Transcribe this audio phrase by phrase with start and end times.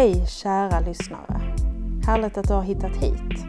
[0.00, 1.54] Hej kära lyssnare!
[2.06, 3.44] Härligt att du har hittat hit.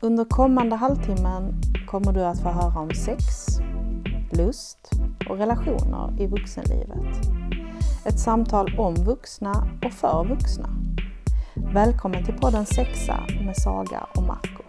[0.00, 3.24] Under kommande halvtimmen kommer du att få höra om sex,
[4.32, 4.90] lust
[5.28, 7.16] och relationer i vuxenlivet.
[8.04, 10.68] Ett samtal om vuxna och för vuxna.
[11.74, 14.62] Välkommen till podden Sexa med Saga och Marco.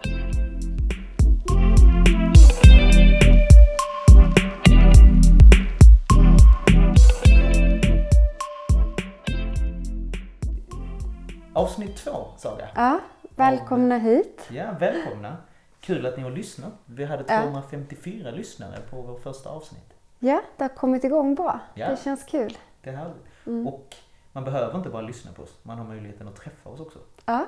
[11.60, 12.68] Avsnitt två, Saga.
[12.76, 13.00] Ja,
[13.36, 14.48] välkomna hit.
[14.52, 15.38] Ja, välkomna.
[15.80, 16.74] Kul att ni har lyssnat.
[16.86, 17.42] Vi hade Ja.
[17.42, 19.94] 254 lyssnare på vår första avsnitt.
[20.20, 21.60] Ja, det har kommit igång bra.
[21.74, 21.90] Ja.
[21.90, 22.58] Det känns kul.
[22.82, 23.26] Det är härligt.
[23.48, 23.68] Mm.
[23.68, 23.96] Och
[24.32, 27.00] man behöver inte bara lyssna på oss, man har möjligheten att träffa oss också.
[27.26, 27.46] Ja,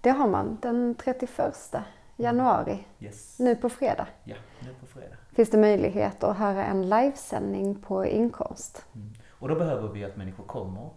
[0.00, 1.74] det har man den 31
[2.16, 3.38] januari, Yes.
[3.38, 4.06] nu på fredag.
[4.24, 5.16] Ja, nu på fredag.
[5.32, 8.84] Finns det möjlighet att höra en livesändning på inkomst.
[8.94, 9.12] Mm.
[9.30, 10.90] Och då behöver vi att människor kommer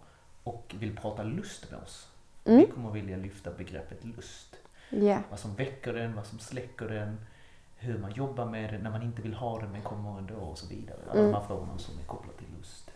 [0.44, 2.08] och vill prata lust med oss.
[2.44, 2.58] Mm.
[2.58, 4.56] Vi kommer vilja lyfta begreppet lust.
[4.90, 7.18] Ja, Vad som väcker den, vad som släcker den,
[7.76, 10.58] hur man jobbar med den när man inte vill ha den men kommer ändå och
[10.58, 10.96] så vidare.
[11.10, 11.32] Alla Mm.
[11.32, 12.90] de här frågorna som är kopplade till lust.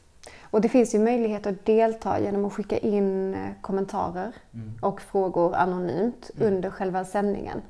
[0.50, 4.78] och det finns ju möjlighet att delta genom att skicka in eh, kommentarer Mm.
[4.82, 6.52] och frågor anonymt Mm.
[6.54, 7.62] under själva sändningen.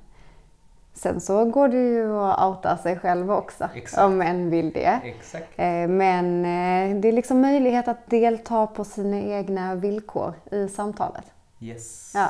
[0.95, 4.03] Sen så går det ju att outa sig själv också, Exakt.
[4.03, 5.01] om en vill det.
[5.05, 5.49] Exakt.
[5.57, 11.25] Eh, Men eh, det är liksom möjlighet att delta på sina egna villkor i samtalet.
[11.61, 12.13] Yes.
[12.15, 12.29] Ja,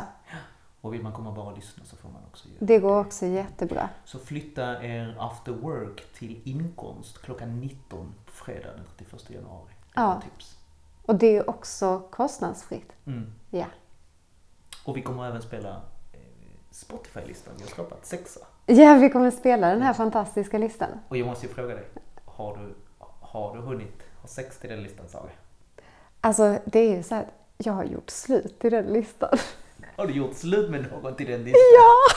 [0.80, 3.26] Och vill man komma och bara lyssna så får man också göra det går också
[3.26, 3.88] jättebra.
[4.04, 9.72] Så flytta er after work till inkomst klockan 19 på fredag den 31 januari.
[9.94, 10.22] Det Ja.
[10.24, 10.58] Tips.
[11.06, 12.92] Och det är också kostnadsfritt.
[13.06, 13.32] Mm.
[13.50, 13.66] Ja.
[14.84, 15.70] Och vi kommer även spela
[16.12, 16.20] eh,
[16.70, 17.54] Spotify-listan.
[17.56, 18.40] Vi har skapat sexa.
[18.66, 20.88] ja, vi kommer spela den här fantastiska listan.
[21.08, 21.88] Och jag måste ju fråga dig.
[22.24, 22.74] Har du,
[23.20, 25.30] har du hunnit ha sex till den listan Saga?
[26.20, 27.26] Alltså, det är ju så att
[27.58, 29.38] jag har gjort slut i den listan.
[29.96, 31.60] Har du gjort slut med någon till den listan?
[31.74, 32.16] Ja!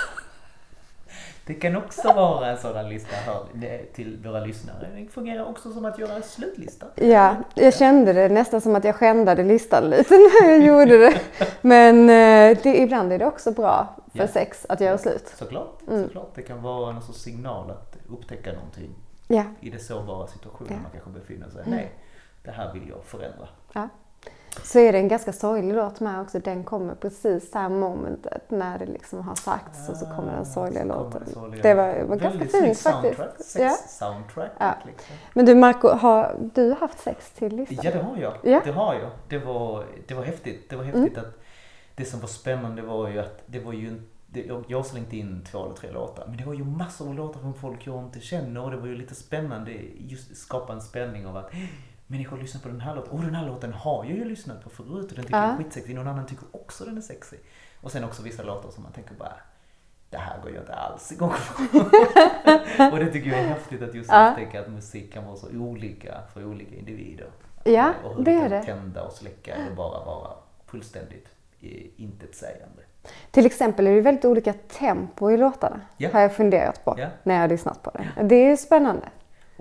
[1.45, 3.15] Det kan också vara en sådan lista
[3.53, 4.87] det- till våra lyssnare.
[4.95, 6.85] Det fungerar också som att göra en slutlista.
[6.95, 11.21] Ja, jag kände det nästan som att jag skändade listan lite när jag gjorde det.
[11.61, 14.27] Men eh, det, ibland är det också bra för Ja.
[14.27, 15.33] sex att göra slut.
[15.37, 16.03] Såklart, Mm.
[16.03, 16.31] såklart.
[16.35, 18.95] Det kan vara en sorts signal att upptäcka någonting
[19.27, 20.79] Ja, i det sårbara situationen Ja.
[20.81, 21.61] man kanske befinner sig.
[21.61, 21.73] Mm.
[21.75, 21.91] Nej,
[22.43, 23.47] det här vill jag förändra.
[23.73, 23.89] ja.
[24.63, 26.39] Så är det en ganska sorglig låt med också.
[26.39, 30.45] Den kommer precis det här momentet när det liksom har sagts och så kommer den
[30.45, 31.21] sorgliga Ah, kommer låten.
[31.25, 31.61] det sorgliga.
[31.63, 33.49] Det var, var ganska fint faktiskt.
[33.49, 34.51] Sex soundtrack.
[34.59, 34.73] Ja.
[34.85, 35.15] Liksom.
[35.33, 37.77] Men du Marco, har du haft sex till listan?
[37.83, 38.33] Ja, det har jag.
[38.43, 38.61] Ja.
[38.63, 39.09] Det har jag.
[39.29, 40.69] Det var, det var häftigt.
[40.69, 41.39] Det var häftigt att
[41.95, 45.43] det som var spännande var ju att det var ju en- det, jag, slängt in
[45.51, 48.19] två eller tre låtar, men det var ju massor av låtar från folk jag inte
[48.19, 51.51] känner och det var ju lite spännande, just skapa en spänning av att
[52.11, 54.69] människor lyssnar på den här låten, och den här låten har jag ju lyssnat på
[54.69, 55.53] förut och den tycker jag Ja.
[55.53, 57.39] är skitsexig, någon annan tycker också den är sexig.
[57.81, 59.33] Och sen också vissa låtar som man tänker bara,
[60.09, 61.77] det här går jag inte alls igång på.
[62.91, 64.29] och det tycker jag är häftigt att just Ja.
[64.31, 67.27] upptäcka att musik kan vara så olika för olika individer.
[67.63, 68.63] Ja, och hur det är det.
[68.63, 70.31] tända och släcka eller bara vara
[70.65, 71.27] fullständigt
[71.61, 72.81] eh, intetsägande.
[73.31, 75.81] Till exempel är det väldigt olika tempo i låtarna.
[75.97, 76.09] Ja.
[76.13, 77.07] Har jag funderat på Ja.
[77.23, 78.23] när jag har lyssnat på det.
[78.23, 79.09] Det är spännande.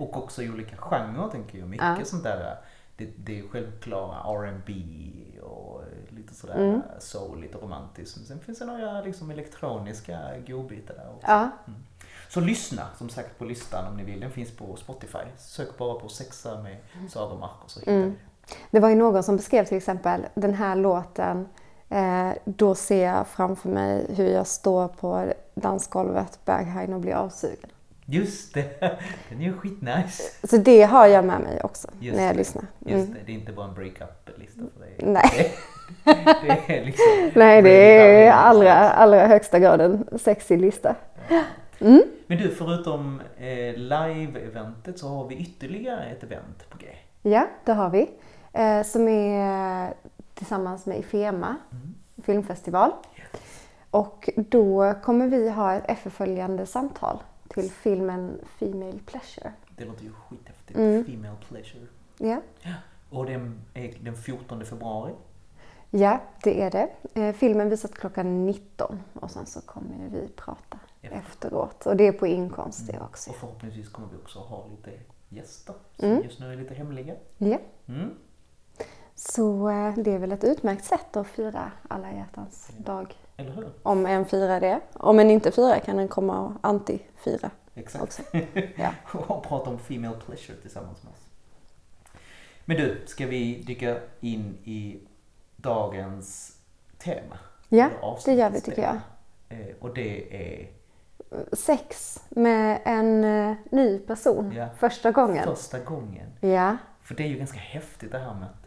[0.01, 1.67] Och också i olika genrer tänker jag.
[1.69, 2.05] Mycket Ja.
[2.05, 2.57] sånt där,
[2.97, 4.73] det, det är självklara R&B
[5.41, 6.81] och eh, lite sådär Mm.
[6.99, 8.17] soul, lite romantiskt.
[8.17, 11.27] Men sen finns det några liksom elektroniska godbitar där också.
[11.27, 11.49] Ja,
[12.29, 14.19] Så lyssna som sagt på listan om ni vill.
[14.19, 15.17] Den finns på Spotify.
[15.37, 16.77] Sök bara på sexa med
[17.09, 18.09] Saga och så hittar Mm.
[18.09, 18.15] ni.
[18.71, 21.47] det var ju någon som beskrev till exempel den här låten.
[21.89, 27.69] Eh, då ser jag framför mig hur jag står på dansgolvet, Berghain och blir avsugen.
[28.11, 28.79] Just det,
[29.29, 30.47] den är ju skitnice.
[30.47, 32.37] Så det har jag med mig också Just när jag det.
[32.37, 32.63] lyssnar.
[32.79, 33.13] Just Mm.
[33.13, 34.95] det, det är inte bara en breakup-lista för dig.
[35.03, 35.51] Nej.
[36.03, 36.11] Det,
[36.67, 37.05] det är liksom...
[37.39, 40.95] Nej, det är allra, allra högsta grad en sexig lista.
[41.79, 42.03] Mm.
[42.27, 46.85] Men du, förutom eh, live-eventet så har vi ytterligare ett event på G.
[47.21, 48.09] Ja, det har vi.
[48.53, 49.93] Eh, som är
[50.33, 51.93] tillsammans med Ifema Mm.
[52.23, 52.91] filmfestival.
[53.91, 57.17] Och då kommer vi ha ett efterföljande samtal
[57.53, 59.53] till filmen Female Pleasure.
[59.77, 60.77] Det låter ju skithäftigt.
[60.79, 61.05] Mm.
[61.05, 61.87] Female Pleasure.
[62.17, 62.37] Ja,
[63.09, 65.13] Och den är den 14 februari.
[65.89, 66.89] ja det är det.
[67.13, 71.17] Eh, filmen visas klockan 19 och sen så kommer vi prata Efter.
[71.17, 71.85] efteråt.
[71.85, 73.29] Och det är på inkomst det också.
[73.29, 74.99] Och förhoppningsvis kommer vi också ha lite
[75.29, 76.23] gäster som Mm.
[76.23, 77.15] just nu är lite hemliga.
[77.37, 77.57] Ja.
[77.87, 78.09] Mm.
[79.35, 83.15] Så eh, det är väl ett utmärkt sätt att fira alla hjärtans dag.
[83.37, 83.69] Eller hur?
[83.83, 84.79] Om en firar det.
[84.93, 88.03] Om en inte firar kan den komma och anti-fira Exakt.
[88.03, 88.21] också.
[88.75, 88.89] Ja.
[89.13, 91.25] och prata om Female Pleasure tillsammans med oss.
[92.65, 94.99] Men du, ska vi dyka in i
[95.55, 96.57] dagens
[96.97, 97.37] tema.
[97.69, 97.89] Ja,
[98.25, 98.97] det gör vi tycker jag.
[99.59, 100.67] Eh, Och det är
[101.53, 104.69] Sex med en eh, ny person Ja.
[104.77, 105.43] första gången.
[105.43, 106.29] första gången.
[106.39, 108.60] Ja, För det är ju ganska häftigt det här med att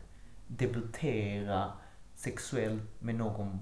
[0.58, 1.72] debutera
[2.14, 3.58] sexuellt med någon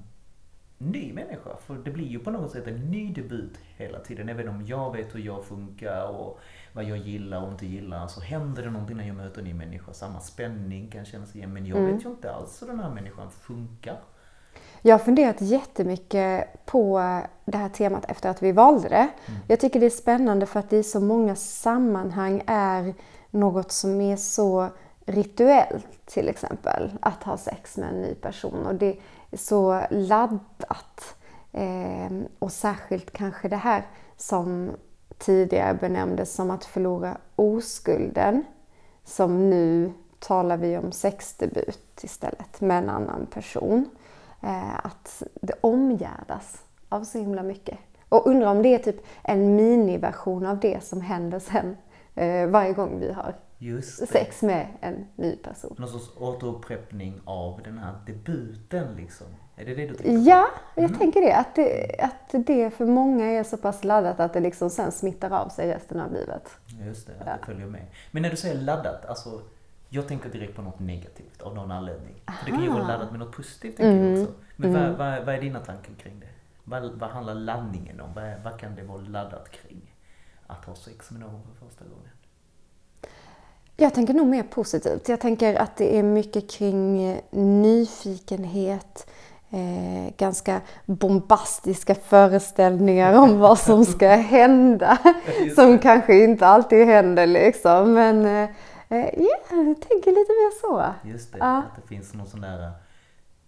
[0.79, 1.57] ny människa.
[1.67, 4.29] För det blir ju på något sätt en ny debut hela tiden.
[4.29, 6.39] Även om jag vet hur jag funkar och
[6.73, 9.55] vad jag gillar och inte gillar så händer det någonting när jag möter en ny
[9.55, 9.93] människa.
[9.93, 11.93] Samma spänning kan kännas igen men jag Mm.
[11.97, 13.97] vet ju inte alls hur den här människan funkar.
[14.83, 16.99] Jag har funderat jättemycket på
[17.45, 19.09] det här temat efter att vi valde det.
[19.49, 22.95] Jag tycker det är spännande för att det i så många sammanhang är
[23.31, 24.69] något som är så
[25.07, 26.91] rituellt till exempel.
[27.01, 28.97] Att ha sex med en ny person och det
[29.31, 31.17] är så laddat.
[31.53, 34.71] Eh, och särskilt kanske det här som
[35.19, 38.45] tidigare benämndes som att förlora oskulden.
[39.05, 43.91] Som nu talar vi om sexdebut istället med en annan person.
[44.43, 47.79] Eh, att det omgärdas av så himla mycket.
[48.09, 51.77] Och undrar om det är typ en miniversion av det som händer sen
[52.15, 53.35] eh, varje gång vi har
[53.83, 55.75] sex med en ny person.
[55.79, 59.27] Någon sorts återupprepning av den här debuten liksom.
[59.57, 60.29] Är det det du tänker på?
[60.31, 61.97] Ja, jag tänker det att, det.
[61.99, 65.69] att det för många är så pass laddat att det liksom sen smittar av sig
[65.75, 66.57] resten av livet.
[66.67, 67.33] Just det, att Ja.
[67.41, 67.87] det följer med.
[68.11, 69.41] Men när du säger laddat, alltså
[69.89, 72.15] jag tänker direkt på något negativt av någon anledning.
[72.27, 74.15] För det kan ju vara laddat med något positivt tänker Mm.
[74.15, 74.35] jag också.
[74.57, 76.27] Men vad, vad, vad är dina tankar kring det?
[76.65, 78.11] Vad, vad handlar laddningen om?
[78.15, 79.95] Vad, vad kan det vara laddat kring?
[80.47, 82.11] Att ha sex med någon för första gången?
[83.83, 85.09] Jag tänker nog mer positivt.
[85.09, 89.07] Jag tänker att det är mycket kring eh, nyfikenhet,
[89.51, 94.99] eh, ganska bombastiska föreställningar om vad som ska hända.
[95.55, 97.93] Som kanske inte alltid händer liksom.
[97.93, 98.51] Men eh,
[98.89, 100.85] eh, ja, jag tänker lite mer så.
[101.09, 101.57] Just det, Ja.
[101.59, 102.71] att det finns någon sån där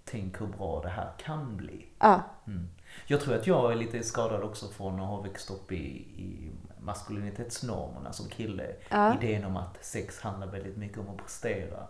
[0.05, 1.87] tänk hur bra det här kan bli.
[1.99, 2.69] Ja, Mm.
[3.07, 5.77] Jag tror att jag är lite skadad också från att ha växt upp i,
[6.17, 6.51] i
[6.85, 8.67] maskulinitetsnormerna som kille.
[8.91, 9.15] Ja.
[9.23, 11.87] Idén om att sex handlar väldigt mycket om att prestera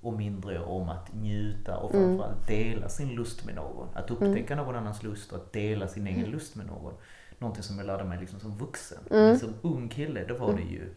[0.00, 2.08] och mindre om att njuta och Mm.
[2.08, 3.88] framförallt dela sin lust med någon.
[3.94, 6.94] Att upptäcka någon annans lust och att dela sin egen lust med någon.
[7.38, 8.98] Någonting som jag lärde mig liksom som vuxen.
[9.10, 9.26] Mm.
[9.26, 10.94] Men som ung kille, då var det ju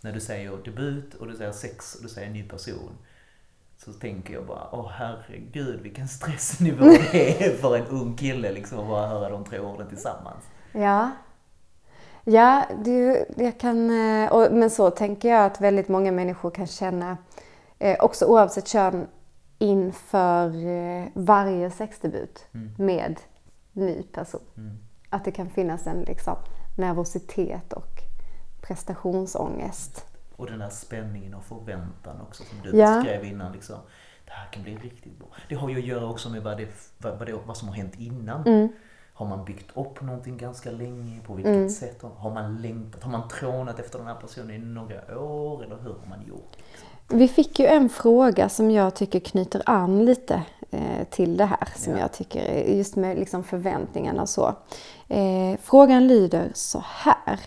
[0.00, 2.90] när du säger debut och du säger sex och du säger ny person.
[3.78, 8.78] Så tänker jag bara, åh herregud vilken stressnivå det är för en ung kille liksom
[8.78, 10.44] att bara höra de tre orden tillsammans.
[10.72, 11.10] Ja.
[12.24, 16.66] Ja, det, jag kan, eh, och, men så tänker jag att väldigt många människor kan
[16.66, 17.16] känna,
[17.78, 19.06] eh, också oavsett kön,
[19.58, 22.46] inför eh, varje sexdebut
[22.78, 23.20] med
[23.72, 24.40] ny person.
[24.56, 24.78] Mm.
[25.10, 26.36] Att det kan finnas en liksom,
[26.78, 28.00] nervositet och
[28.62, 30.06] prestationsångest.
[30.36, 32.96] Och den där spänningen och förväntan också som du Ja.
[32.96, 33.52] beskrev innan.
[33.52, 33.76] Liksom.
[34.24, 35.28] Det här kan bli riktigt bra.
[35.48, 36.68] Det har ju att göra också med vad, det,
[36.98, 38.46] vad, vad, det, vad som har hänt innan.
[38.46, 38.68] Mm.
[39.16, 41.20] Har man byggt upp någonting ganska länge?
[41.26, 42.02] På vilket sätt?
[42.16, 43.02] Har man längtat?
[43.02, 45.64] Har man trånat efter den här personen i några år?
[45.64, 46.56] Eller hur har man gjort?
[47.08, 51.68] Vi fick ju en fråga som jag tycker knyter an lite eh, till det här.
[51.76, 51.98] Som Ja.
[51.98, 54.54] jag tycker, just med liksom förväntningarna och så.
[55.08, 57.40] Eh, frågan lyder så här.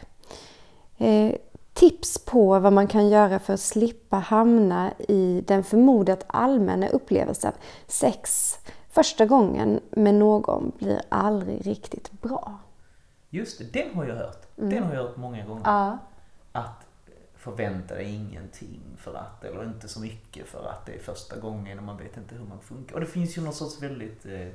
[0.97, 1.33] Eh,
[1.73, 7.53] tips på vad man kan göra för att slippa hamna i den förmodat allmänna upplevelsen
[7.87, 8.53] sex
[8.97, 12.59] första gången med någon blir aldrig riktigt bra.
[13.29, 14.47] Just det, den har jag hört.
[14.55, 15.61] Den har jag hört många gånger.
[15.65, 15.97] Ja.
[16.51, 16.87] Att
[17.35, 21.77] förvänta dig ingenting för att, eller inte så mycket för att det är första gången
[21.77, 22.95] och man vet inte hur man funkar.
[22.95, 24.25] Och det finns ju någon sorts väldigt...
[24.25, 24.47] Eh,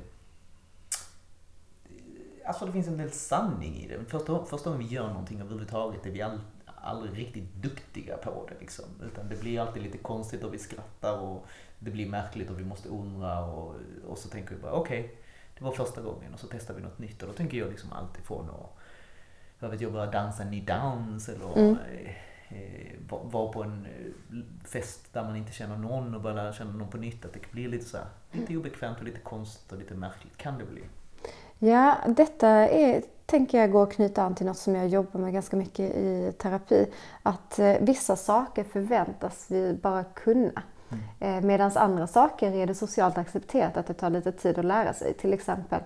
[2.45, 4.05] alltså det finns en del sanning i det.
[4.05, 8.59] Första, första gången vi gör någonting överhuvudtaget är vi all, aldrig riktigt duktiga på det
[8.59, 8.85] liksom.
[9.03, 11.45] Utan det blir alltid lite konstigt och vi skrattar och
[11.83, 13.75] det blir märkligt och vi måste undra och,
[14.07, 15.15] och så tänker vi bara okej,
[15.57, 17.93] det var första gången och så testar vi något nytt och då tänker jag liksom
[17.93, 18.77] alltid från att
[19.59, 21.77] vad vet jag, börja dansa ny dans eller Mm.
[21.77, 22.09] eh,
[22.61, 24.37] eh, va- vara på en eh,
[24.67, 27.25] fest där man inte känner någon och börja lära känna någon på nytt.
[27.25, 30.57] Att det blir lite så här, lite obekvämt och lite konstigt och lite märkligt kan
[30.57, 30.81] det bli.
[31.59, 35.33] Ja, detta är, tänker jag gå att knyta an till något som jag jobbar med
[35.33, 36.85] ganska mycket i terapi.
[37.23, 40.61] Att eh, vissa saker förväntas vi bara kunna.
[41.19, 41.47] Eh, mm.
[41.47, 45.13] Medan andra saker är det socialt accepterat att det tar lite tid att lära sig.
[45.13, 45.79] Till exempel,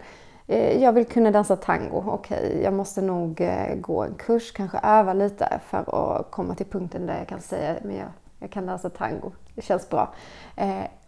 [0.47, 2.03] eh, jag vill kunna dansa tango.
[2.07, 6.65] Okej, jag måste nog eh, gå en kurs, kanske öva lite för att komma till
[6.65, 8.09] punkten där jag kan säga men jag,
[8.39, 9.31] jag kan dansa tango.
[9.55, 10.13] Det känns bra.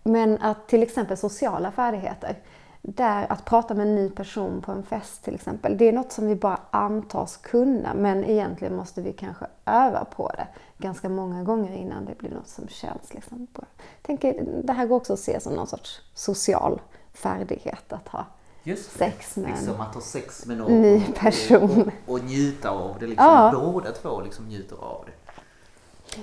[0.03, 2.35] Men att till exempel sociala färdigheter
[2.81, 6.11] där att prata med en ny person på en fest till exempel, det är något
[6.11, 11.43] som vi bara antas kunna men egentligen måste vi kanske öva på det ganska många
[11.43, 13.13] gånger innan det blir något som känns.
[13.13, 13.47] Liksom.
[13.55, 13.65] Jag
[14.01, 16.81] tänker, det här går också att se som någon sorts social
[17.13, 18.25] färdighet att ha
[18.63, 18.97] Just det.
[19.05, 21.91] sex med Liksom att ha sex med någon ny och- person.
[22.07, 23.07] Och, och njuta av det.
[23.07, 23.25] Liksom.
[23.25, 23.51] Ja.
[23.55, 25.11] Båda två liksom njuter av det.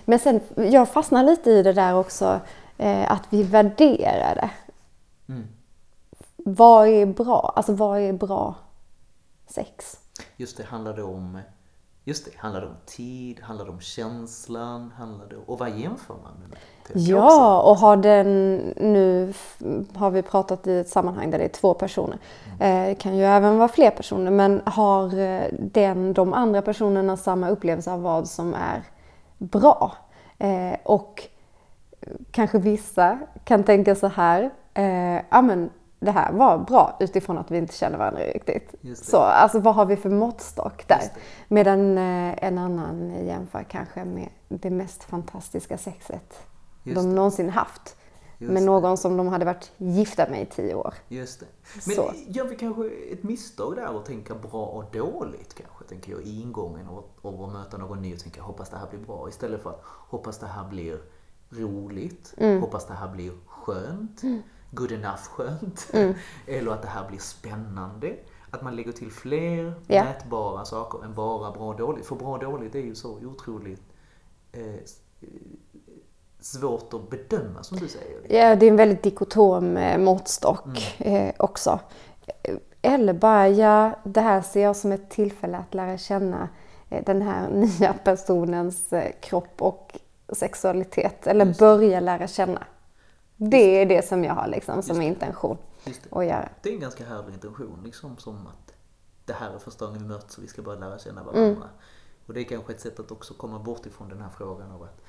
[0.04, 2.40] Men sen, jag fastnar lite i det där också,
[2.78, 4.50] eh, att vi värderar det.
[5.32, 5.46] Mm.
[6.48, 7.52] Vad är bra?
[7.56, 8.54] Alltså vad är bra
[9.46, 10.00] sex?
[10.36, 11.38] Just det, handlar det om
[12.04, 16.14] Just det, handlar det om tid, handlar det om känslan, handlar det och vad jämför
[16.14, 16.58] man med?
[16.88, 17.36] jag också.
[17.36, 19.32] Ja, och har den, nu
[19.94, 22.18] har vi pratat i ett sammanhang där det är två personer.
[22.60, 27.16] Eh, Det kan ju även vara fler personer, men har eh, den, de andra personerna
[27.16, 28.82] samma upplevelse av vad som är
[29.38, 29.92] bra?
[30.38, 31.22] Eh, och
[32.30, 37.50] kanske vissa kan tänka så här, eh, ja men det här var bra utifrån att
[37.50, 38.74] vi inte känner varandra riktigt.
[38.80, 38.96] Det.
[38.96, 40.98] Så alltså vad har vi för måttstock där?
[40.98, 41.10] Det.
[41.48, 46.40] Medan eh, en annan jämför kanske med det mest fantastiska sexet
[46.82, 47.14] Just de det.
[47.14, 47.96] någonsin haft.
[48.38, 48.66] Just med det.
[48.66, 50.94] någon som de hade varit gifta med i tio år.
[51.08, 51.46] Just det.
[51.86, 52.12] Men Så.
[52.26, 56.40] gör vi kanske ett misstag där och tänka bra och dåligt kanske, tänker jag, i
[56.42, 59.70] ingången och, och möta någon ny och tänka hoppas det här blir bra istället för
[59.70, 60.98] att hoppas det här blir
[61.50, 62.60] roligt, Mm.
[62.60, 64.20] hoppas det här blir skönt,
[64.70, 66.14] good enough skönt, Mm.
[66.46, 68.16] eller att det här blir spännande.
[68.50, 70.04] Att man lägger till fler Ja.
[70.04, 72.06] mätbara saker än bara bra och dåligt.
[72.06, 73.82] För bra och dåligt är ju så otroligt
[74.52, 74.60] eh,
[76.40, 78.18] svårt att bedöma som du säger.
[78.28, 81.78] Ja, det är en väldigt dikotom eh, måttstock eh, också.
[82.82, 86.48] Eller bara, ja, det här ser jag som ett tillfälle att lära känna
[86.90, 89.98] eh, den här nya personens eh, kropp och
[90.32, 91.26] sexualitet.
[91.26, 92.64] Eller Just börja lära känna.
[93.36, 95.58] Det är det som jag har liksom som intention
[96.10, 96.48] att göra.
[96.62, 98.74] Det är en ganska härlig intention, liksom som att
[99.24, 101.68] det här är första gången vi möts och vi ska börja lära känna varandra.
[102.26, 104.82] Och det är kanske ett sätt att också komma bort ifrån den här frågan av
[104.82, 105.00] att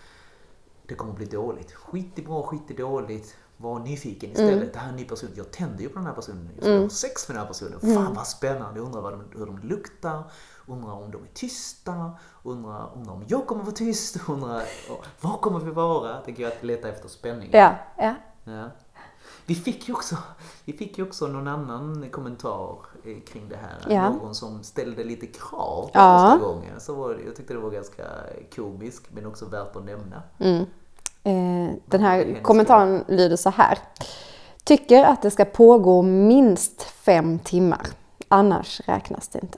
[0.88, 1.72] det kommer bli dåligt.
[1.72, 3.38] Skit i bra, skit i dåligt.
[3.58, 4.74] Var nyfiken istället.
[4.74, 5.30] Det här är en ny person.
[5.36, 6.50] Jag tänder ju på den här personen.
[6.56, 7.80] Jag ska ha sex med den här personen.
[7.96, 8.80] Fan vad spännande.
[8.80, 10.24] Jag undrar vad de, hur de luktar.
[10.66, 12.12] Undrar om de är tysta.
[12.44, 14.18] Undrar, undrar om jag kommer vara tyst.
[14.30, 14.64] Undrar
[15.22, 16.18] var kommer vi vara?
[16.22, 17.50] Tänker jag att leta efter spänning.
[17.54, 18.16] Ja, ja.
[18.44, 18.70] Ja.
[19.46, 20.18] Vi fick ju också,
[20.66, 23.94] vi fick ju också någon annan kommentar eh, kring det här.
[23.96, 24.10] Ja.
[24.10, 26.30] Någon som ställde lite krav på Ja.
[26.32, 26.80] första gången.
[26.80, 28.04] Så var jag tyckte det var ganska
[28.56, 30.24] komiskt men också värt att nämna.
[30.38, 30.66] Mm.
[31.28, 33.78] Eh, den här kommentaren lyder så här.
[34.64, 37.88] Tycker att det ska pågå minst fem timmar.
[38.28, 39.58] Annars räknas det inte.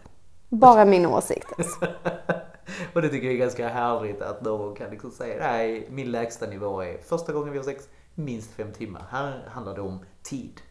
[0.49, 1.47] Bara min åsikt.
[1.57, 1.85] alltså.
[2.93, 6.47] Och det tycker jag är ganska härligt att någon kan liksom säga nej, min lägsta
[6.47, 9.05] nivå är första gången vi har sex, minst fem timmar.
[9.09, 10.61] Här handlar det om tid.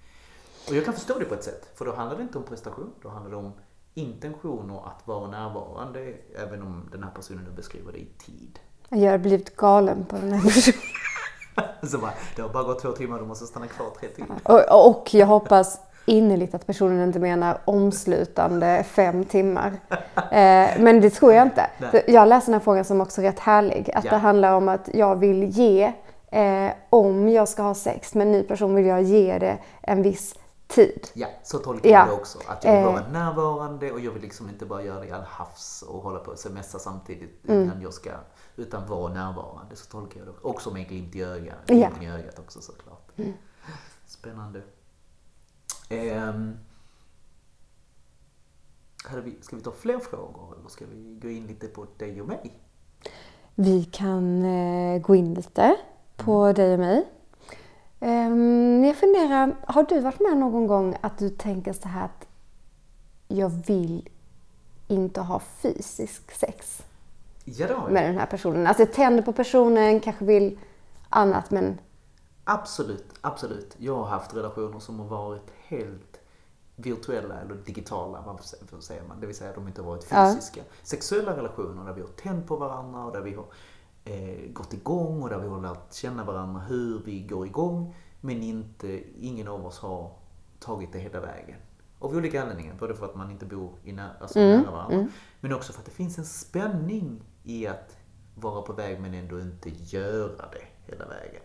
[0.69, 2.93] Och jag kan förstå det på ett sätt, för då handlar det inte om prestation,
[3.03, 3.53] då handlar det om
[3.95, 8.59] intentioner att vara närvarande, även om den här personen nu beskriver det i tid.
[8.89, 10.81] Jag har blivit galen på den här personen.
[11.91, 14.25] Så bara, det har bara gått två timmar, du måste stanna kvar tre till.
[14.45, 19.73] Och, och jag hoppas innerligt att personen inte menar omslutande fem timmar.
[20.33, 21.71] Eh, men det tror jag inte.
[21.79, 22.05] Nej.
[22.09, 23.91] Jag läser den här frågan som också rätt härlig.
[23.95, 24.11] Att Ja.
[24.11, 25.93] det handlar om att jag vill ge,
[26.31, 30.03] eh, om jag ska ha sex med en ny person vill jag ge det en
[30.03, 30.35] viss
[30.67, 31.09] tid.
[31.15, 31.99] Ja, så tolkar Ja.
[31.99, 32.39] jag det också.
[32.47, 32.93] Att jag vill Eh.
[32.93, 36.19] vara närvarande och jag vill liksom inte bara göra det i all havs och hålla
[36.19, 37.63] på och smsa samtidigt Mm.
[37.63, 38.11] innan jag ska,
[38.59, 39.77] utan vara närvarande.
[39.77, 41.59] Så tolkar jag det också med glimt i ögat.
[41.67, 41.75] Ja.
[41.75, 42.03] Mm.
[42.03, 43.13] I ögat också såklart.
[44.07, 44.63] Spännande.
[45.89, 46.59] Ehm,
[49.05, 52.21] hade vi, ska vi ta fler frågor eller ska vi gå in lite på dig
[52.21, 52.61] och mig?
[53.55, 55.77] Vi kan eh, gå in lite
[56.17, 57.09] på dig och mig.
[58.01, 62.27] Ehm, jag funderar, har du varit med någon gång att du tänker så här att
[63.29, 64.09] jag vill
[64.89, 66.83] inte ha fysisk sex
[67.57, 68.67] Ja, med den här personen?
[68.67, 70.59] Alltså tänder på personen, kanske vill
[71.09, 71.81] annat men
[72.45, 73.77] Absolut, absolut.
[73.79, 76.21] Jag har haft relationer som har varit helt
[76.77, 78.25] virtuella eller digitala,
[78.73, 79.21] vad säger man?
[79.21, 80.33] Det vill säga de inte har varit Ja.
[80.35, 80.61] fysiska.
[80.83, 83.45] Sexuella relationer där vi har tänt på varandra och där vi har
[84.05, 87.95] eh, gått igång och där vi har lärt känna varandra hur vi går igång.
[88.21, 90.11] Men inte, ingen av oss har
[90.61, 91.57] tagit det hela vägen.
[91.99, 92.75] Av olika anledningar.
[92.81, 95.07] Både för att man inte bor i nä- alltså nära varandra.
[95.41, 97.97] Men också för att det finns en spänning i att
[98.35, 101.43] vara på väg men ändå inte göra det hela vägen.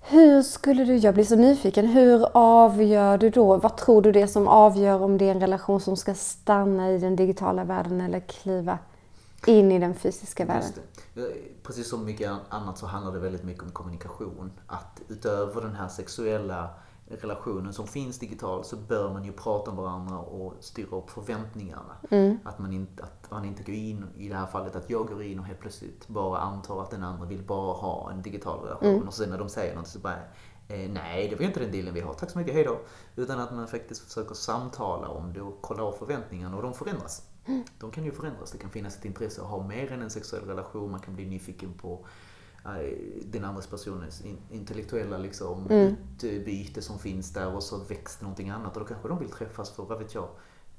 [0.00, 4.20] hur skulle du, jag blir så nyfiken, hur avgör du då, vad tror du det
[4.22, 8.00] är som avgör om det är en relation som ska stanna i den digitala världen
[8.00, 8.78] eller kliva
[9.46, 10.70] in i den fysiska världen?
[11.16, 11.22] Eh,
[11.62, 14.52] Precis som mycket annat så handlar det väldigt mycket om kommunikation.
[14.66, 16.68] Att utöver den här sexuella
[17.06, 21.96] relationen som finns digital så bör man ju prata med varandra och styra upp förväntningarna.
[22.10, 22.38] Mm.
[22.44, 25.22] Att, man inte, att man inte går in, i det här fallet att jag går
[25.22, 28.94] in och helt plötsligt bara antar att den andra vill bara ha en digital relation.
[28.94, 29.08] Mm.
[29.08, 30.16] Och sen när de säger något så bara
[30.68, 32.14] eh, Nej, det var ju inte den dealen vi har.
[32.14, 32.78] Tack så mycket, hejdå.
[33.16, 37.22] Utan att man faktiskt försöker samtala om det och kolla av förväntningarna och de förändras.
[37.78, 38.50] De kan ju förändras.
[38.50, 40.90] Det kan finnas ett intresse att ha mer än en sexuell relation.
[40.90, 42.06] Man kan bli nyfiken på
[43.24, 45.96] den andra personens in, intellektuella liksom, Mm.
[46.22, 49.70] utbyte som finns där och så det någonting annat och då kanske de vill träffas
[49.70, 50.28] för, vad vet jag,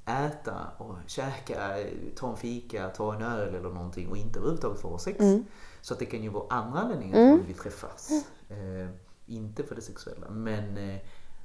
[0.05, 1.77] äta och käka,
[2.15, 5.19] ta en fika, ta en öl eller någonting och inte överhuvudtaget få sex.
[5.19, 5.45] Mm.
[5.81, 8.11] Så att det kan ju vara andra anledningar till att man vill träffas.
[8.49, 8.89] Eh,
[9.25, 10.29] inte för det sexuella.
[10.29, 10.99] Men, eh,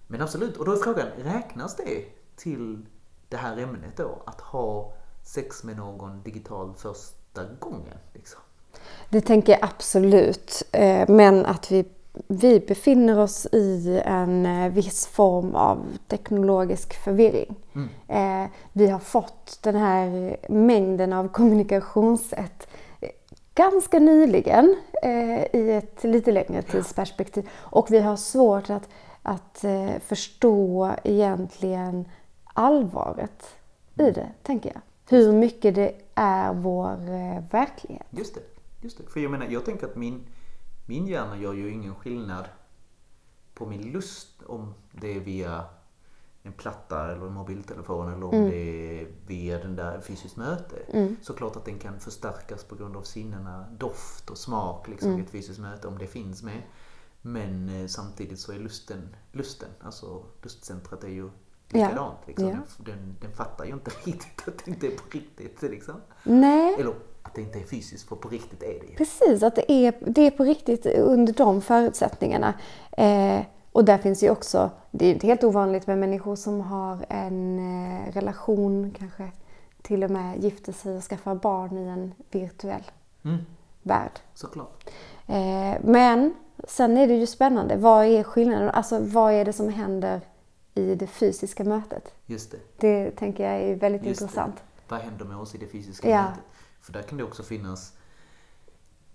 [0.06, 2.04] men absolut, och då är frågan, räknas det
[2.36, 2.86] till
[3.28, 4.22] det här ämnet då?
[4.26, 4.92] Att ha
[5.22, 7.98] sex med någon digital första gången?
[8.12, 8.40] Liksom?
[9.08, 10.62] Det tänker jag absolut.
[10.72, 11.84] Eh, Men att vi,
[12.28, 17.54] vi befinner oss i en eh, viss form av teknologisk förvirring.
[18.08, 22.68] Eh, Vi har fått den här mängden av kommunikationssätt
[23.54, 24.76] ganska nyligen
[25.52, 27.48] i ett lite längre tidsperspektiv.
[27.56, 28.88] Och vi har svårt att,
[29.22, 29.64] att
[30.06, 32.04] förstå egentligen
[32.54, 33.44] allvaret
[33.98, 34.80] i det, tänker jag.
[35.18, 36.96] Hur mycket det är vår
[37.50, 38.06] verklighet.
[38.10, 38.40] Just det,
[38.80, 39.04] just det.
[39.10, 40.26] För jag menar, jag tänker att min,
[40.86, 42.44] min hjärna gör ju ingen skillnad
[43.54, 45.64] på min lust om det är via
[46.42, 48.56] en platta eller en mobiltelefon eller om det
[49.00, 50.76] är via den där fysiskt möte.
[51.22, 55.30] Såklart att den kan förstärkas på grund av sinnena, doft och smak liksom i ett
[55.30, 56.62] fysiskt möte om det finns med.
[57.22, 61.30] Men eh, samtidigt så är lusten, lusten, alltså lustcentret är ju
[61.72, 61.78] Ja.
[61.88, 62.18] likadant.
[62.26, 62.48] Liksom.
[62.48, 62.56] Ja.
[62.78, 65.62] Den, den, den fattar ju inte riktigt att det inte är på riktigt.
[65.62, 65.94] Liksom.
[66.24, 66.94] Nej, Eller
[67.30, 69.42] att det inte är fysiskt, för på riktigt är det precis.
[69.42, 72.54] Att det är, det är på riktigt under de förutsättningarna.
[72.92, 73.40] Eh,
[73.72, 76.98] och där finns ju också, det är ju inte helt ovanligt med människor som har
[77.08, 79.30] en eh, relation, kanske
[79.82, 82.82] till och med gifter sig och skaffar barn i en virtuell
[83.24, 83.38] Mm,
[83.82, 84.10] värld.
[84.34, 84.90] såklart.
[85.26, 86.34] Eh, men
[86.68, 87.76] sen är det ju spännande.
[87.76, 88.70] Vad är skillnaden?
[88.70, 90.20] Alltså vad är det som händer
[90.74, 92.14] i det fysiska mötet?
[92.26, 92.58] Just det.
[92.76, 94.56] Det tänker jag är väldigt Just intressant.
[94.56, 94.62] Det.
[94.88, 96.22] Vad händer med oss i det fysiska Ja.
[96.22, 96.42] mötet?
[96.80, 97.92] För där kan det också finnas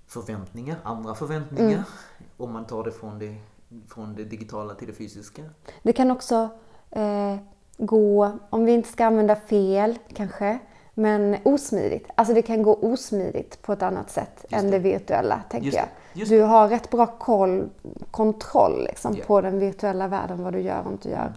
[0.08, 1.70] förväntningar, andra förväntningar.
[1.72, 1.84] Mm.
[2.38, 3.36] Om man tar det från, det
[3.90, 5.42] från det digitala till det fysiska.
[5.84, 6.50] Det kan också
[6.92, 7.36] eh,
[7.78, 10.60] gå, om vi inte ska använda fel kanske,
[10.94, 12.10] men osmidigt.
[12.16, 15.86] Alltså det kan gå osmidigt på ett annat sätt än det virtuella, tänker Just jag.
[16.14, 16.20] det.
[16.20, 17.70] Just Du har rätt bra koll,
[18.12, 19.24] kontroll liksom, Ja.
[19.28, 21.34] på den virtuella världen, vad du gör och inte gör.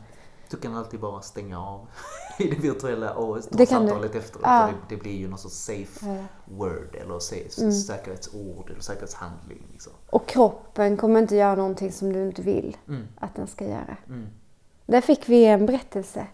[0.50, 1.86] Du kan alltid bara stänga av
[2.38, 3.66] i det virtuella och ta du.
[3.66, 4.42] samtalet efteråt.
[4.44, 4.66] Ja.
[4.66, 7.72] Och Det, det blir ju någon sorts safe word eller se- Mm.
[7.72, 9.66] säkerhetsord eller säkerhetshandling.
[9.72, 9.92] Liksom.
[10.10, 13.08] Och kroppen kommer inte göra någonting som du inte vill Mm.
[13.20, 13.96] att den ska göra.
[14.08, 14.26] Mm.
[14.86, 16.26] Där fick vi en berättelse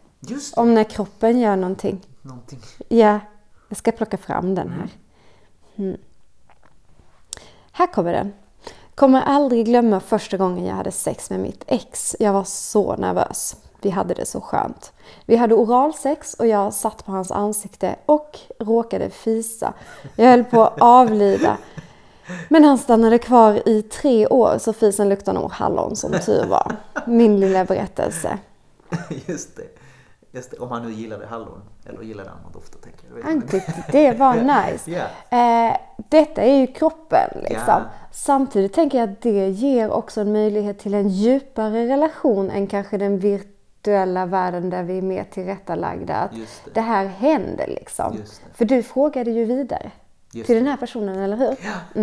[0.57, 2.01] om när kroppen gör någonting.
[2.23, 2.61] någonting.
[2.89, 3.21] Ja,
[3.69, 4.89] jag ska plocka fram den här.
[5.77, 5.97] Mm.
[7.73, 8.33] Här kommer den.
[8.95, 12.17] Kommer aldrig glömma första gången jag hade sex med mitt ex.
[12.21, 13.57] Jag var så nervös.
[13.85, 14.93] Vi hade det så skönt.
[15.27, 19.73] Vi hade oralsex och jag satt på hans ansikte och råkade fisa.
[20.17, 21.57] Jag höll på att avlida.
[22.49, 26.77] Men han stannade kvar i tre år så fisen luktade nog hallon som tur var.
[27.07, 28.39] Min lilla berättelse.
[29.27, 29.63] Just det.
[30.33, 30.57] Just det.
[30.57, 31.61] Om han nu gillade hallon.
[31.87, 33.51] Eller gillade andra dofter tänker jag.
[33.51, 34.35] tyckte det var
[34.73, 34.91] nice.
[34.91, 35.37] Ja.
[35.39, 37.65] Eh, detta är ju kroppen liksom.
[37.67, 37.83] Ja.
[38.13, 42.99] Samtidigt tänker jag att det ger också en möjlighet till en djupare relation än kanske
[42.99, 43.54] den virtuella
[44.27, 46.15] världen där vi är mer tillrättalagda.
[46.17, 46.75] Att det.
[46.75, 48.17] det här händer liksom.
[48.55, 49.93] För du frågade ju vidare
[50.33, 50.61] Just till det.
[50.61, 51.57] den här personen, eller hur?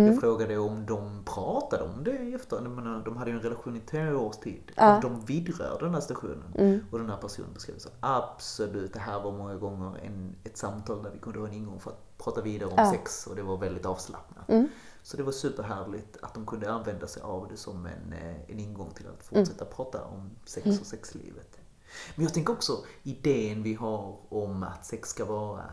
[0.08, 2.56] Jag frågade om de pratade om det efter.
[2.56, 4.72] Jag menar, de hade ju en relation i tre års tid.
[4.76, 4.98] Ja.
[5.02, 6.84] De vidrörde den här stationen.
[6.90, 11.02] Och den här personen beskrev så absolut, det här var många gånger en, ett samtal
[11.02, 12.90] där vi kunde ha en ingång för att prata vidare om Ja.
[12.90, 14.50] sex och det var väldigt avslappnat.
[15.04, 18.58] Så det var superhärligt att de kunde använda sig av det som en, eh, en
[18.58, 21.58] ingång till att fortsätta prata om sex och sexlivet.
[22.14, 25.64] Men jag tänker också idén vi har om att sex ska vara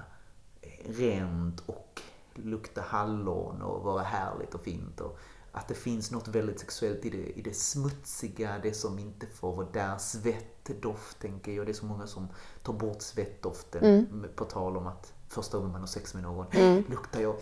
[0.86, 2.02] rent och
[2.34, 5.00] lukta hallon och vara härligt och fint.
[5.02, 5.20] Och
[5.52, 9.56] att det finns något väldigt sexuellt i det, i det smutsiga, det som inte får
[9.56, 9.98] vara där.
[9.98, 11.66] Svettdoft tänker jag.
[11.66, 12.28] Det är så många som
[12.64, 16.46] tar bort svettdoften med- på tal om att första gången man har sex med någon,
[16.90, 17.36] luktar jag,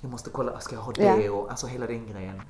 [0.00, 1.02] jag måste kolla, ska jag ha det?
[1.24, 1.32] Ja.
[1.32, 2.42] Och, alltså hela den grejen.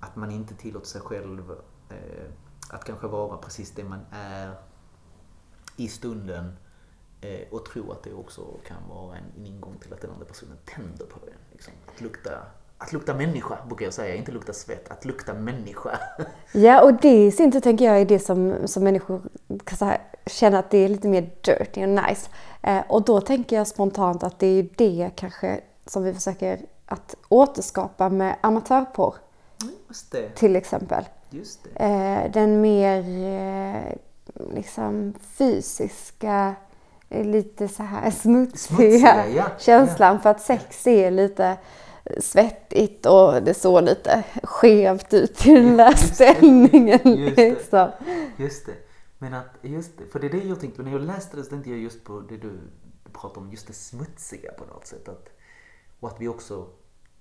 [0.00, 1.50] Att man inte tillåter sig själv
[1.88, 2.30] eh,
[2.70, 4.54] att kanske vara precis det man är
[5.78, 6.52] i stunden
[7.20, 10.26] eh, och tro att det också kan vara en, en ingång till att den andra
[10.26, 11.34] personen tänder på den.
[11.52, 11.72] Liksom.
[11.86, 12.30] Att, lukta,
[12.78, 14.14] att lukta människa, brukar jag säga.
[14.14, 15.98] Inte lukta svett, att lukta människa.
[16.52, 19.20] Ja, och det i sin tur tänker jag är det som, som människor
[19.78, 22.30] så här, känna att det är lite mer dirty och nice.
[22.62, 27.14] Eh, och då tänker jag spontant att det är det kanske som vi försöker att
[27.28, 29.14] återskapa med amatörporr
[30.10, 30.28] det.
[30.28, 31.04] till exempel.
[31.30, 31.84] Just det.
[31.84, 33.92] Eh, den mer eh,
[34.54, 36.54] liksom fysiska,
[37.08, 39.44] eh, lite så här smutsiga, Smutsiga, ja.
[39.58, 41.58] känslan för att sex är lite
[42.20, 46.34] svettigt och det såg lite skevt ut i den där Just det.
[46.34, 47.00] ställningen.
[47.04, 47.50] Just det.
[47.50, 47.90] Liksom.
[48.36, 48.72] Just det.
[49.18, 50.04] Men att, just det.
[50.06, 52.20] För det är det jag tänkte, när jag läste det så tänkte jag just på
[52.20, 52.60] det du
[53.12, 55.08] pratade om, just det smutsiga på något sätt.
[55.08, 55.28] Att,
[56.00, 56.66] och att vi också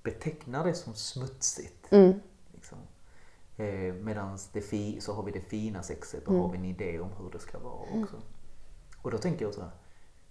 [0.04, 1.92] betecknar det som smutsigt.
[1.92, 2.20] Mm.
[3.58, 4.38] Eh, Medan
[5.00, 6.42] så har vi det fina sexet och Mm.
[6.42, 8.16] har vi en idé om hur det ska vara också.
[9.02, 9.70] Och då tänker jag så här,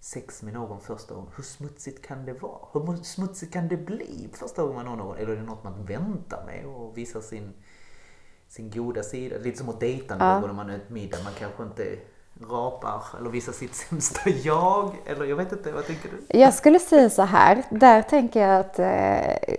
[0.01, 2.59] sex med någon första gången, hur smutsigt kan det vara?
[2.73, 5.17] Hur mu- smutsigt kan det bli första gången man har någon?
[5.17, 7.53] Eller är det något man väntar med och visar sin,
[8.49, 9.37] sin goda sida?
[9.39, 10.41] Lite som att dejta någon Ja.
[10.41, 11.99] när man äter middag, man kanske inte
[12.51, 14.95] rapar eller visar sitt sämsta jag.
[15.07, 16.39] Eller jag vet inte, vad tänker du?
[16.39, 19.55] Jag skulle säga så här, där tänker jag att eh,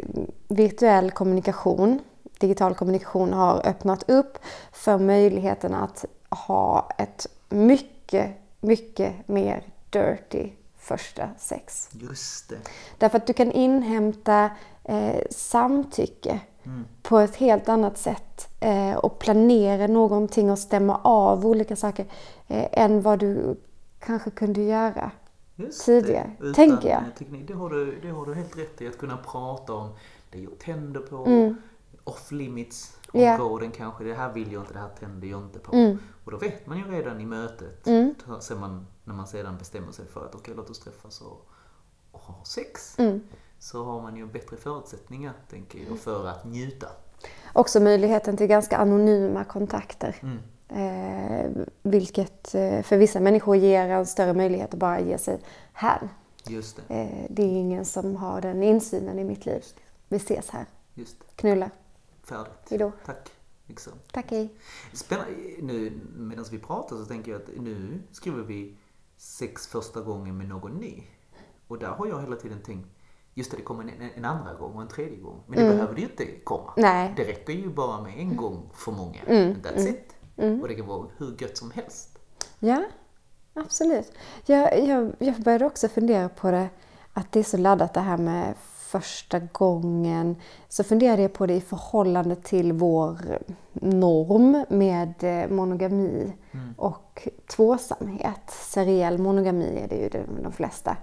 [0.47, 1.99] virtuell kommunikation,
[2.39, 4.38] digital kommunikation har öppnat upp
[4.71, 11.89] för möjligheten att ha ett mycket, mycket mer dirty första sex.
[11.91, 12.58] Just det.
[12.97, 14.50] Därför att du kan inhämta
[14.84, 16.39] eh, samtycke
[17.02, 22.06] på ett helt annat sätt eh, och planera någonting och stämma av olika saker
[22.47, 23.56] eh, än vad du
[24.00, 25.12] kanske kunde göra.
[25.56, 26.43] Just tidigare, det.
[26.43, 27.04] Utan tänker jag.
[27.17, 27.47] Teknik.
[27.47, 28.88] Det, har du, det har du helt rätt i.
[28.88, 29.89] Att kunna prata om
[30.32, 31.26] det jag tänder på,
[32.08, 33.41] off limits Mm.
[33.41, 34.04] Områden kanske.
[34.04, 35.76] Det här vill jag inte, det här tänder jag inte på.
[35.76, 36.00] Mm.
[36.26, 37.88] Och då vet man ju redan i mötet,
[38.39, 41.48] sen man, när man sedan bestämmer sig för att okej låt oss träffas och,
[42.12, 43.00] och ha sex.
[43.00, 43.22] Mm.
[43.60, 46.88] Så har man ju bättre förutsättningar, tänker jag, för att njuta.
[47.54, 50.15] Också möjligheten till ganska anonyma kontakter.
[50.22, 50.39] Mm.
[50.70, 55.39] Eh, vilket eh, för vissa människor ger en större möjlighet att bara ge sig
[55.74, 56.10] här.
[56.48, 56.96] Just det.
[56.96, 59.63] Eh, det är ingen som har den insynen i mitt liv.
[60.08, 60.65] Vi ses här.
[60.93, 61.26] Just det.
[61.36, 61.70] Knulla.
[62.30, 62.70] Färdigt.
[62.70, 62.92] Hejdå.
[63.06, 63.32] Tack.
[63.66, 63.94] Liksom.
[64.12, 64.54] Tack, hej.
[64.94, 65.32] Spännande.
[65.62, 68.78] Nu medan vi pratar så tänker jag att nu skriver vi
[69.18, 71.04] sex första gången med någon ny.
[71.68, 72.88] Och där har jag hela tiden tänkt,
[73.34, 75.44] just det, det kommer en, en andra gång och en tredje gång.
[75.48, 76.74] Men det behöver det ju inte komma.
[76.78, 77.13] Nej.
[77.18, 79.20] Det räcker ju bara med en gång för många.
[79.28, 80.16] Mm, That's it.
[80.62, 82.20] Och det kan vara hur gött som helst.
[82.60, 82.84] Ja,
[83.54, 84.12] absolut.
[84.46, 86.70] Jag, jag, jag började också fundera på det,
[87.13, 88.56] att det är så laddat det här med
[88.88, 90.36] första gången.
[90.69, 93.17] Så funderade jag på det i förhållande till vår
[93.73, 96.34] norm med eh, monogami
[96.78, 98.50] och tvåsamhet.
[98.50, 100.10] Seriell monogami är det ju
[100.43, 100.97] de flesta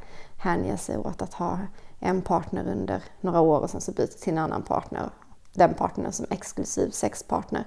[0.44, 1.58] hänger sig åt att ha
[2.00, 5.10] en partner under några år och sen så byta till en annan partner.
[5.52, 7.64] Den partnern som exklusiv sexpartner.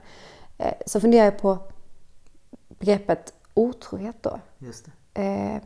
[0.58, 1.58] Eh, Så funderar jag på
[2.70, 4.40] begreppet otrohet då.
[4.58, 5.62] Just det.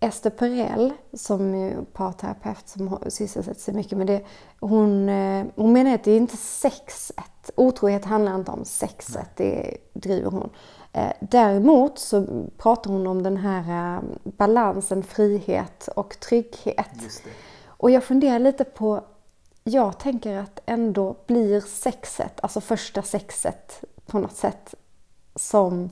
[0.00, 4.22] Eh, Esther Perel, som är parterapeut som har- sysselsätter sig mycket med det,
[4.60, 7.50] hon, eh, hon menar att det är inte sexet.
[7.56, 10.50] Otrohet handlar inte om sexet, det driver hon.
[10.92, 12.26] Eh, däremot så
[12.58, 16.90] pratar hon om den här eh, balansen, frihet och trygghet.
[17.66, 19.00] Och jag funderar lite på,
[19.64, 24.74] jag tänker att ändå blir sexet, alltså första sexet på något sätt
[25.36, 25.90] som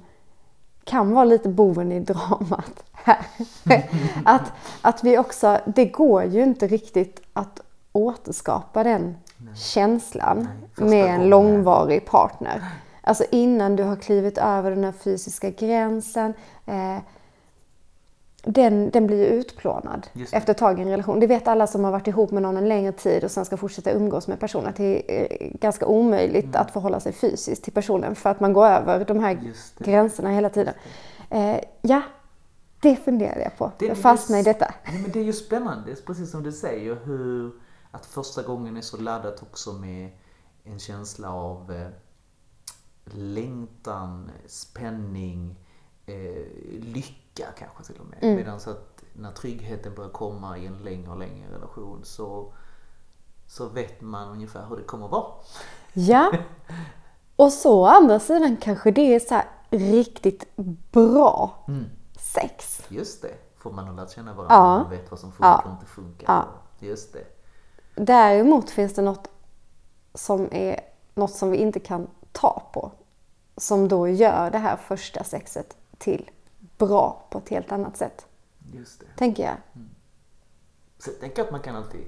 [0.85, 3.27] kan vara lite boven i dramat här.
[4.25, 7.61] att, att vi också, det går ju inte riktigt att
[7.93, 9.17] återskapa den
[9.57, 12.65] känslan Nej, med en långvarig partner.
[13.01, 16.35] Alltså innan du har klivit över den här fysiska gränsen.
[16.67, 16.99] Eh,
[18.45, 21.21] den, den blir ju utplånad efter ett tag i en relation.
[21.21, 23.57] Det vet alla som har varit ihop med någon en längre tid och sen ska
[23.57, 24.67] fortsätta umgås med personen.
[24.69, 26.61] Att det är eh, ganska omöjligt Mm.
[26.61, 30.49] att förhålla sig fysiskt till personen för att man går över de här gränserna hela
[30.51, 30.75] tiden.
[31.31, 32.03] Eh, ja,
[32.81, 33.73] det funderar jag på.
[33.79, 34.75] Det- jag fastnar i det- detta.
[34.93, 37.53] Nej, men det är ju spännande, precis som du säger, hur
[37.91, 40.11] att första gången är så laddat också med
[40.65, 41.89] en känsla av eh,
[43.05, 45.57] längtan, spänning,
[46.07, 46.15] eh,
[46.81, 47.15] lycka
[47.59, 48.19] kanske till och med.
[48.23, 48.37] Mm.
[48.37, 52.53] Medan att när tryggheten börjar komma i en längre och längre relation så,
[53.47, 55.27] så vet man ungefär hur det kommer att vara.
[55.93, 56.33] Ja.
[57.37, 60.57] Och så å andra sidan kanske det är så här riktigt
[60.93, 61.85] bra Mm.
[62.19, 62.83] sex.
[62.89, 64.79] Just det, får man har lärt känna varandra, Ja.
[64.79, 65.63] man vet vad som funkar Ja.
[65.65, 66.27] och inte funkar.
[66.33, 66.45] Ja.
[66.89, 67.25] Just det.
[67.95, 69.29] Däremot finns det något
[70.15, 70.81] som är
[71.15, 72.93] något som vi inte kan ta på.
[73.57, 76.31] Som då gör det här första sexet till
[76.87, 78.27] bra på ett helt annat sätt.
[78.73, 79.07] Just det.
[79.17, 79.57] Tänker jag.
[80.99, 82.05] Så jag tänker att man kan alltid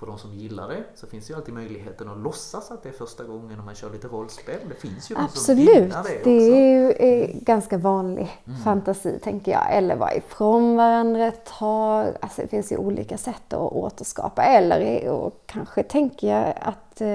[0.00, 2.92] för de som gillar det så finns ju alltid möjligheten att låtsas att det är
[2.92, 4.58] första gången om man kör lite rollspel.
[4.68, 6.30] Det finns ju de som Absolut, gillar det det, också.
[6.30, 8.60] är ju är ganska vanlig Mm.
[8.60, 9.76] fantasi tänker jag.
[9.76, 12.06] Eller vara ifrån varandra ett tag.
[12.20, 14.42] Alltså det finns ju olika sätt att återskapa.
[14.42, 17.06] Eller och kanske tänker jag att eh,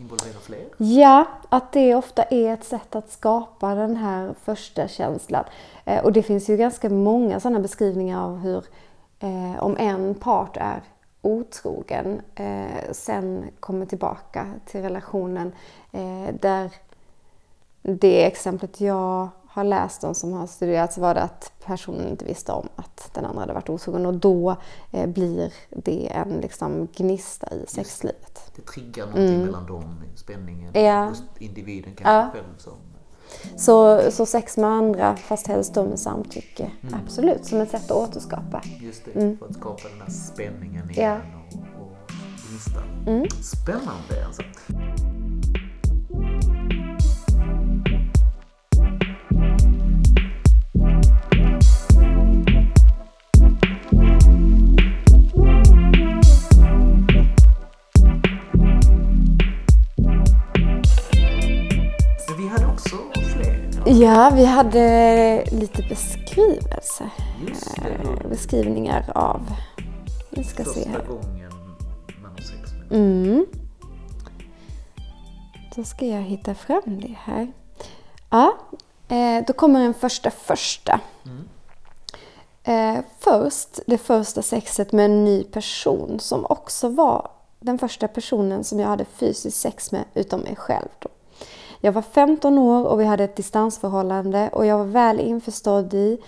[0.00, 0.64] Involvera fler.
[0.76, 5.44] Ja, att det ofta är ett sätt att skapa den här första känslan.
[5.84, 8.64] Eh, och det finns ju ganska många sådana beskrivningar av hur
[9.20, 10.82] eh, om en part är
[11.24, 15.52] otrogen, eh, sen kommer tillbaka till relationen.
[15.92, 16.70] Eh, där
[17.82, 22.52] det exemplet jag har läst om som har studerats var det att personen inte visste
[22.52, 24.56] om att den andra hade varit otrogen och då
[24.92, 28.52] eh, blir det en liksom gnista i sexlivet.
[28.56, 30.84] Det triggar någonting mellan dem, spänningen Mm.
[30.84, 31.12] Ja.
[31.38, 32.30] individen kanske Ja.
[32.32, 32.72] själv som...
[33.56, 36.70] Så, så sex med andra, fast helst då med samtycke.
[37.04, 38.62] Absolut, som ett sätt att återskapa.
[38.80, 40.94] Just det, för att skapa den här spänningen Mm.
[40.96, 41.02] Ja.
[41.02, 41.20] igen
[41.52, 42.10] och, och
[42.50, 42.82] gnistan.
[43.06, 43.26] Mm.
[43.42, 44.42] Spännande alltså.
[64.00, 64.30] Ja.
[64.34, 67.10] Vi hade lite beskrivelse.
[67.48, 69.40] Just det, Eh, Beskrivningar av...
[70.30, 71.04] Vi ska se första här.
[71.06, 71.52] gången
[72.22, 73.46] man har sex med Mm.
[75.76, 77.52] Då ska jag hitta fram det här.
[78.30, 78.54] Ja,
[79.08, 81.00] eh, då kommer den första första.
[82.64, 87.30] Eh, först, det första sexet med en ny person som också var
[87.60, 90.88] den första personen som jag hade fysiskt sex med utom mig själv.
[90.98, 91.08] Då.
[91.84, 96.18] Jag var 15 år och vi hade ett distansförhållande och jag var väl införstådd i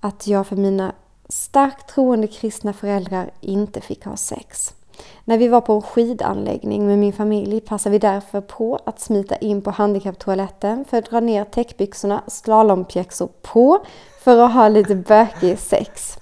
[0.00, 0.92] att jag för mina
[1.28, 4.74] starkt troende kristna föräldrar inte fick ha sex.
[5.24, 9.36] När vi var på en skidanläggning med min familj passade vi därför på att smita
[9.36, 13.84] in på handikapptoaletten för att dra ner täckbyxorna, slalompjäxor på,
[14.20, 16.18] för att ha lite bökig sex.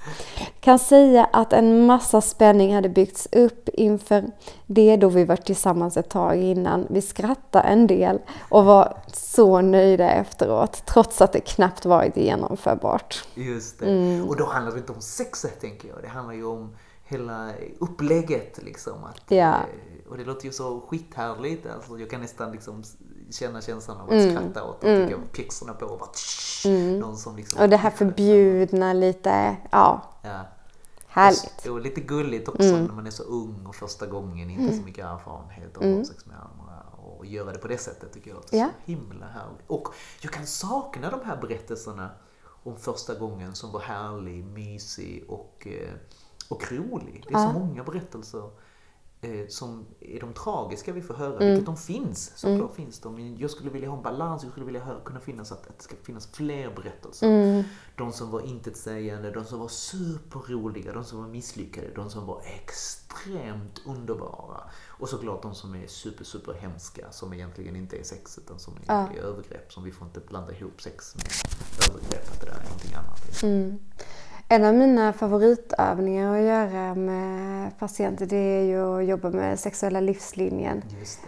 [0.60, 4.24] Kan säga att en massa spänning hade byggts upp inför
[4.66, 6.86] det då vi var tillsammans ett tag innan.
[6.90, 13.24] Vi skrattade en del och var så nöjda efteråt, trots att det knappt varit genomförbart.
[13.34, 13.86] Just det.
[13.86, 14.28] Mm.
[14.28, 15.98] Och då handlar det inte om sexet tänker jag.
[16.02, 16.76] Det handlar ju om
[17.06, 19.04] hela upplägget liksom.
[19.04, 19.54] Att, Ja.
[19.54, 21.66] eh, Och det låter ju så skithärligt.
[21.66, 22.82] Alltså, jag kan nästan liksom
[23.30, 24.36] känna känslan av att Mm.
[24.36, 26.66] skratta åt och tycka pjäxorna på och bara tsch,
[27.00, 27.62] någon som liksom...
[27.62, 30.40] Och det här förbjudna lite, ja, Ja.
[31.06, 31.66] härligt.
[31.66, 34.82] Och, och lite gulligt också när man är så ung och första gången, inte så
[34.82, 36.82] mycket erfarenhet av ha sex med andra.
[37.18, 38.66] Och göra det på det sättet tycker jag låter Ja.
[38.86, 39.64] så himla härligt.
[39.66, 39.88] Och
[40.20, 42.10] jag kan sakna de här berättelserna
[42.64, 45.92] om första gången som var härlig, mysig och, eh,
[46.48, 47.24] och rolig.
[47.28, 48.50] Det är så många berättelser
[49.20, 52.32] eh, som är de tragiska vi får höra, vilket de finns.
[52.36, 53.14] Såklart finns de.
[53.14, 55.78] Men jag skulle vilja ha en balans, jag skulle vilja höra, kunna finnas att, att
[55.78, 57.26] det ska finnas fler berättelser.
[57.96, 62.42] De som var intetsägande, de som var superroliga, de som var misslyckade, de som var
[62.62, 64.60] extremt underbara.
[64.86, 68.74] Och såklart de som är super, super hemska, som egentligen inte är sex utan som
[68.86, 69.72] är, är övergrepp.
[69.72, 71.26] Som vi får inte blanda ihop sex med
[71.90, 73.42] övergrepp, att det där är någonting annat.
[74.48, 80.00] En av mina favoritövningar att göra med patienter det är ju att jobba med sexuella
[80.00, 80.82] livslinjen.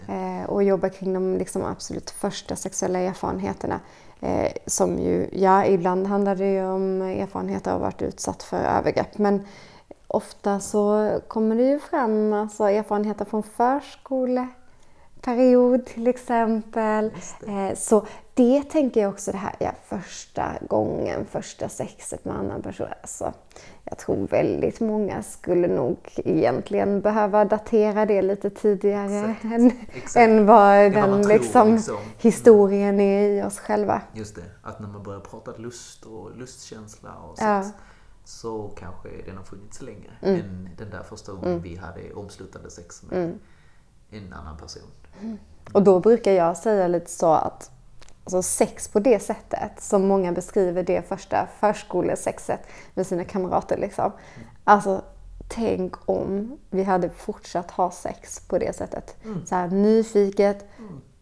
[0.09, 3.81] Eh, och jobba kring de liksom absolut första sexuella erfarenheterna.
[4.21, 8.43] Eh, som ju, ja, ibland handlar det ju om erfarenheter av att ha varit utsatt
[8.43, 9.19] för övergrepp.
[9.19, 9.47] Men
[10.07, 13.43] ofta så kommer det ju fram alltså, erfarenheter från
[15.23, 17.13] förskoleperiod till exempel.
[17.47, 22.63] Eh, så det tänker jag också det här, ja, första gången, första sexet med annan
[22.63, 22.87] person.
[23.03, 23.33] Alltså,
[23.85, 30.17] jag tror väldigt många skulle nog egentligen behöva datera det lite tidigare än, Exakt.
[30.17, 31.97] än vad den tror, liksom, liksom.
[32.19, 34.03] historien är i oss själva.
[34.15, 37.63] Just det, att när man börjar prata lust och lustkänsla och Ja.
[37.63, 37.75] sex
[38.25, 43.03] så kanske den har funnits längre än den där första gången vi hade omslutande sex
[43.03, 43.39] med
[44.11, 44.83] en annan person.
[45.73, 47.71] Och då brukar jag säga lite så att
[48.25, 52.61] alltså sex på det sättet som många beskriver det första förskolesexet
[52.95, 53.79] med sina kamrater.
[53.79, 54.13] Liksom.
[54.65, 55.03] Alltså,
[55.49, 59.17] tänk om vi hade fortsatt ha sex på det sättet.
[59.47, 60.65] Så här, nyfiket,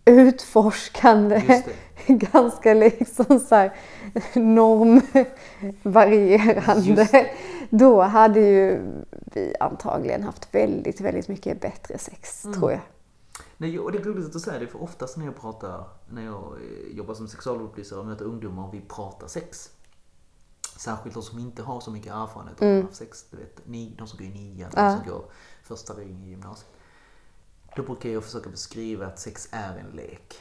[0.05, 1.67] utforskande, Just
[2.33, 3.73] ganska liksom så här
[4.35, 7.27] normvarierande.
[7.71, 8.81] Då hade ju
[9.11, 12.81] vi antagligen haft väldigt, väldigt mycket bättre sex, tror jag.
[13.57, 16.25] Nej, och det är roligt att du säger det, för oftast när jag pratar, när
[16.25, 19.71] jag eh, jobbar som sexualupplysare och möter ungdomar och vi pratar sex.
[20.77, 22.87] Särskilt de som inte har så mycket erfarenhet av mm.
[22.93, 23.27] sex.
[23.31, 25.25] Du vet, ni, de som går i nian, de som går
[25.63, 26.71] första vägen i gymnasiet.
[27.77, 30.35] Då brukar jag försöka beskriva att sex är en lek.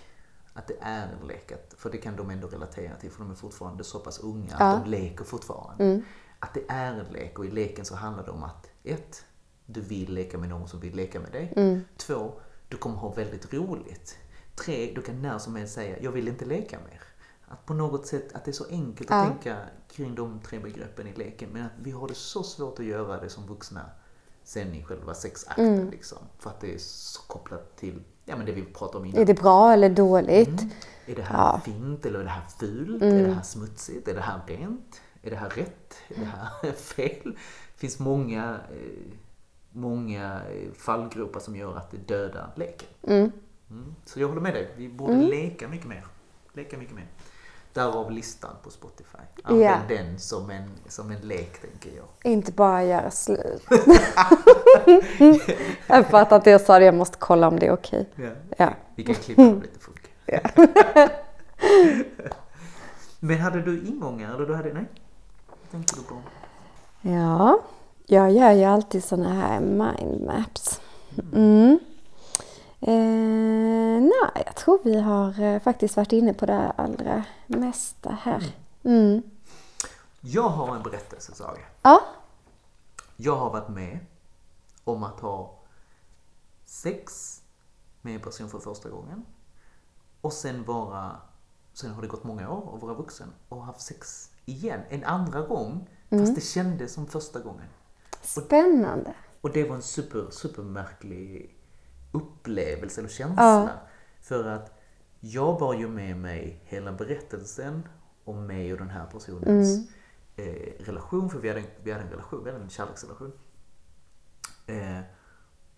[0.54, 3.32] Att det är en lek, att, för det kan de ändå relatera till för de
[3.32, 4.66] är fortfarande så pass unga ja.
[4.66, 5.84] att de leker fortfarande.
[5.84, 6.02] Mm.
[6.40, 9.26] Att det är en lek och i leken så handlar det om att ett,
[9.66, 11.54] du vill leka med någon som vill leka med dig.
[11.56, 11.82] Mm.
[11.98, 12.34] Två,
[12.76, 14.18] du kommer ha väldigt roligt.
[14.56, 17.02] Tre, du kan när som helst säga, jag vill inte leka mer.
[17.48, 19.16] Att på något sätt, att det är så enkelt ja.
[19.16, 19.58] att tänka
[19.92, 21.50] kring de tre begreppen i leken.
[21.54, 23.90] Men att vi har det så svårt att göra det som vuxna
[24.44, 25.74] sen i själva sexakten.
[25.74, 25.90] Mm.
[25.90, 29.22] Liksom, för att det är så kopplat till ja, men det vi pratade om innan.
[29.22, 30.62] Är det bra eller dåligt?
[30.62, 30.70] Mm.
[31.06, 31.62] Är det här ja.
[31.66, 33.02] fint eller är det här fult?
[33.02, 33.18] Mm.
[33.18, 34.08] Är det här smutsigt?
[34.08, 35.02] Är det här rent?
[35.22, 35.96] Är det här rätt?
[36.08, 37.38] Är det här fel?
[37.74, 39.14] Det finns många, eh,
[39.76, 40.42] många
[40.78, 42.88] fallgropar som gör att det dödar leken.
[43.08, 43.32] Mm.
[43.70, 43.96] Mm.
[44.06, 44.74] Så jag håller med dig.
[44.78, 45.28] Vi borde mm.
[45.28, 46.06] leka mycket mer.
[46.54, 47.08] Leka mycket mer.
[47.74, 49.18] Därav listan på Spotify.
[49.44, 49.96] Använd ja.
[49.98, 52.06] den som en, som en lek, tänker jag.
[52.32, 53.64] Inte bara göra slut.
[55.88, 58.10] jag fattar att jag sa det, jag måste kolla om det är okej.
[58.14, 58.26] Okay.
[58.26, 58.34] Ja.
[58.58, 58.74] ja.
[58.96, 60.52] Vi kan klippa om det inte funkar.
[63.20, 64.36] Men hade du ingångar?
[64.36, 64.86] Eller du hade, nej?
[65.72, 66.22] Tänkte du på?
[67.02, 67.62] Ja,
[68.08, 70.82] jag gör ju alltid sådana här mindmaps.
[71.34, 71.80] Mm.
[72.82, 78.54] Eh, nej, jag tror vi har eh, faktiskt varit inne på det allra mesta här.
[78.84, 79.24] Mm.
[80.22, 81.62] Jag har en berättelse, Saga.
[81.82, 82.02] Ja.
[83.16, 84.00] Jag har varit med
[84.84, 85.60] om att ha
[86.66, 87.42] sex
[88.02, 89.26] med en person för första gången.
[90.22, 91.16] Och sen vara,
[91.74, 95.42] sen har det gått många år och vara vuxen och haft sex igen en andra
[95.42, 95.90] gång.
[96.10, 96.26] Mm.
[96.26, 97.68] Fast det kändes som första gången.
[98.26, 99.14] Spännande.
[99.42, 101.56] Och, och det var en super, super märklig
[102.12, 103.44] upplevelse eller känsla.
[103.44, 103.70] Ja.
[104.22, 104.72] För att
[105.20, 107.88] jag bar ju med mig hela berättelsen
[108.24, 109.90] om mig och den här personens
[110.36, 110.56] mm.
[110.56, 113.32] eh, relation, för vi hade, vi hade en relation, vi hade en kärleksrelation.
[114.68, 115.00] Eh,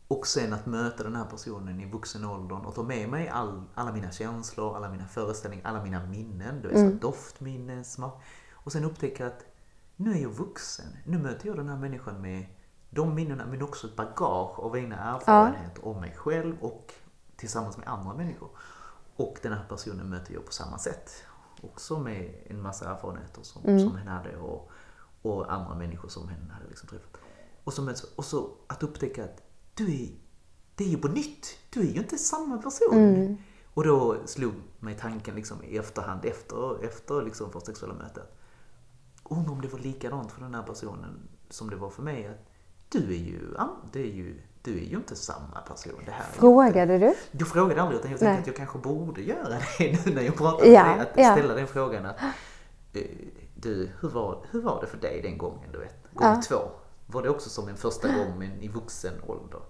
[0.07, 3.63] och sen att möta den här personen i vuxen åldern och ta med mig all,
[3.73, 6.61] alla mina känslor, alla mina föreställningar, alla mina minnen.
[6.61, 6.97] Du vet, mm.
[6.97, 8.23] doftminnen, smak.
[8.51, 9.45] Och sen upptäcka att
[9.97, 10.85] nu är jag vuxen.
[11.05, 12.45] Nu möter jag den här människan med
[12.89, 15.89] de minnena men också ett bagage av egna erfarenheter ja.
[15.89, 16.93] om mig själv och
[17.35, 18.49] tillsammans med andra människor.
[19.15, 21.11] Och den här personen möter jag på samma sätt.
[21.61, 23.79] Också med en massa erfarenheter som, mm.
[23.79, 24.71] som hen hade och,
[25.21, 27.17] och andra människor som hen hade liksom träffat.
[27.63, 29.41] Och så, möts, och så att upptäcka att
[29.73, 30.09] du är,
[30.75, 31.47] det är ju på nytt.
[31.69, 32.97] Du är ju inte samma person.
[32.97, 33.37] Mm.
[33.73, 38.21] Och då slog mig tanken liksom i efterhand efter, efter liksom vårt sexuella möte.
[39.29, 42.27] Undrar om det var likadant för den här personen som det var för mig.
[42.27, 42.47] Att
[42.89, 43.39] du är ju,
[43.91, 46.01] det är ju, du är ju inte samma person.
[46.05, 47.37] Det här Frågade inte, du?
[47.39, 50.35] Jag frågade aldrig utan jag tänkte att jag kanske borde göra det nu när jag
[50.35, 51.01] pratar ja, med dig.
[51.01, 51.31] Att ja.
[51.31, 52.15] ställa den frågan att
[52.93, 53.01] eh,
[53.55, 56.03] du, hur var, hur var det för dig den gången du vet?
[56.13, 56.41] Gång ja.
[56.47, 56.57] två.
[57.05, 59.61] Var det också som en första gång men i vuxen ålder?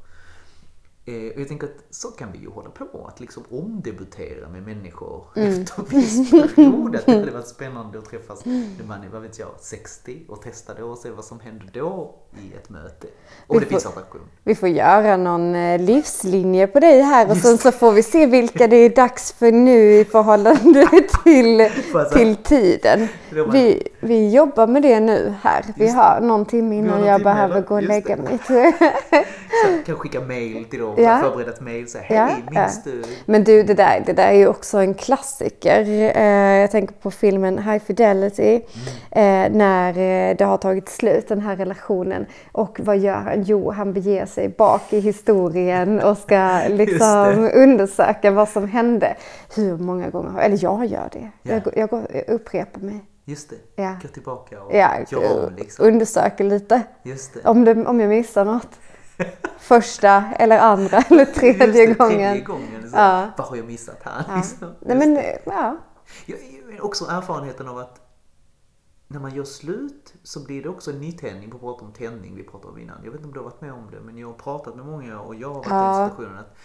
[1.10, 5.26] Eh, jag tänker att så kan vi ju hålla på, att liksom omdebutera med människor
[5.36, 5.62] mm.
[5.62, 6.96] efter en viss period.
[6.96, 10.42] Att det hade varit spännande att träffas när man är, vad vet jag, 60 och
[10.42, 13.08] testa det och se vad som händer då i ett möte.
[13.48, 14.22] Om vi det får, finns attraktion.
[14.44, 18.26] Vi får göra någon eh, livslinje på dig här och sen så får vi se
[18.26, 20.88] vilka det är dags för nu i förhållande
[21.24, 21.70] till,
[22.14, 23.08] till tiden.
[23.52, 25.66] Vi, vi jobbar med det nu här.
[25.76, 28.40] Vi har någon timme innan jag behöver gå och lägga mig.
[29.66, 31.20] så jag kan skicka mail till dem ja.
[31.20, 32.92] förbereda ett och säga hej, ja, minns ja.
[32.92, 33.04] du?
[33.26, 35.86] Men du, det där, det där är ju också en klassiker.
[36.18, 38.62] Eh, jag tänker på filmen High Fidelity.
[39.12, 39.52] Mm.
[39.52, 42.26] Eh, när eh, det har tagit slut, den här relationen.
[42.52, 43.44] Och vad gör han?
[43.44, 49.16] Jo, han beger sig bak i historien och ska liksom undersöka vad som hände.
[49.56, 51.32] Hur många gånger, eller jag gör det.
[51.42, 53.06] Jag, jag, jag upprepar mig.
[53.30, 53.96] Just det, ja.
[54.02, 55.56] gå tillbaka och ja, om.
[55.58, 55.86] Liksom.
[55.86, 56.82] Undersöker lite.
[57.44, 58.80] Om, det, om jag missar något
[59.58, 62.18] första eller andra eller tredje det, gången.
[62.18, 63.32] Tredje gången så, ja.
[63.38, 64.26] Vad har jag missat här?
[64.28, 64.36] Ja.
[64.38, 64.76] Liksom.
[64.80, 65.78] Nej, men, ja.
[66.26, 66.40] Jag,
[66.86, 68.02] också erfarenheten av att
[69.08, 71.52] när man gör slut så blir det också en nytändning.
[71.52, 73.04] På prata om tändning vi pratade om innan.
[73.04, 74.86] Jag vet inte om du har varit med om det men jag har pratat med
[74.86, 75.96] många och jag har varit ja.
[75.96, 76.56] i den situationen att,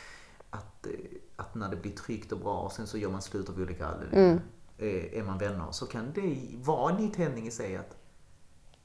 [0.51, 0.93] att, eh,
[1.37, 3.87] att, när det blir tryggt och bra och sen så gör man slut av olika
[3.87, 4.25] anledningar.
[4.25, 4.41] Mm.
[4.79, 7.97] Eh, är man vänner så kan det vara en nytändning i sig att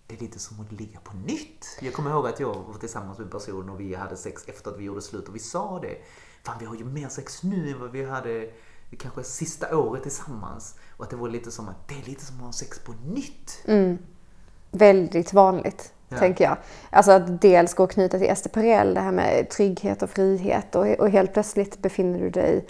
[0.07, 1.77] det är lite som att ligga på nytt.
[1.81, 4.71] Jag kommer ihåg att jag var tillsammans med en person och vi hade sex efter
[4.71, 5.97] att vi gjorde slut och vi sa det.
[6.43, 8.49] Fan, vi har ju mer sex nu än vad vi hade
[8.97, 10.75] kanske sista året tillsammans.
[10.97, 12.93] Och att det var lite som att det är lite som att ha sex på
[13.05, 13.61] nytt.
[13.65, 13.97] Mm.
[14.71, 15.93] Väldigt vanligt.
[16.09, 16.17] Ja.
[16.17, 16.57] tänker jag.
[16.89, 20.75] Alltså att dels gå och knyta till Ester Perel, det här med trygghet och frihet
[20.75, 22.67] och, och helt plötsligt befinner du dig,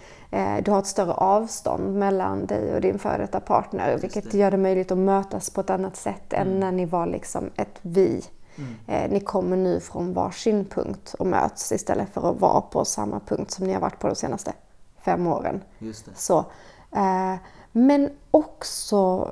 [0.64, 4.38] du har ett större avstånd mellan dig och din före detta partner, vilket det.
[4.38, 6.48] gör det möjligt att mötas på ett annat sätt Mm.
[6.48, 8.24] än när ni var liksom ett vi.
[8.88, 13.20] Eh, ni kommer nu från varsin punkt och möts istället för att vara på samma
[13.20, 14.54] punkt som ni har varit på de senaste
[15.06, 15.62] fem åren.
[15.80, 16.10] Just.
[16.18, 16.38] Så.
[16.92, 17.36] Eh,
[17.72, 19.30] men också,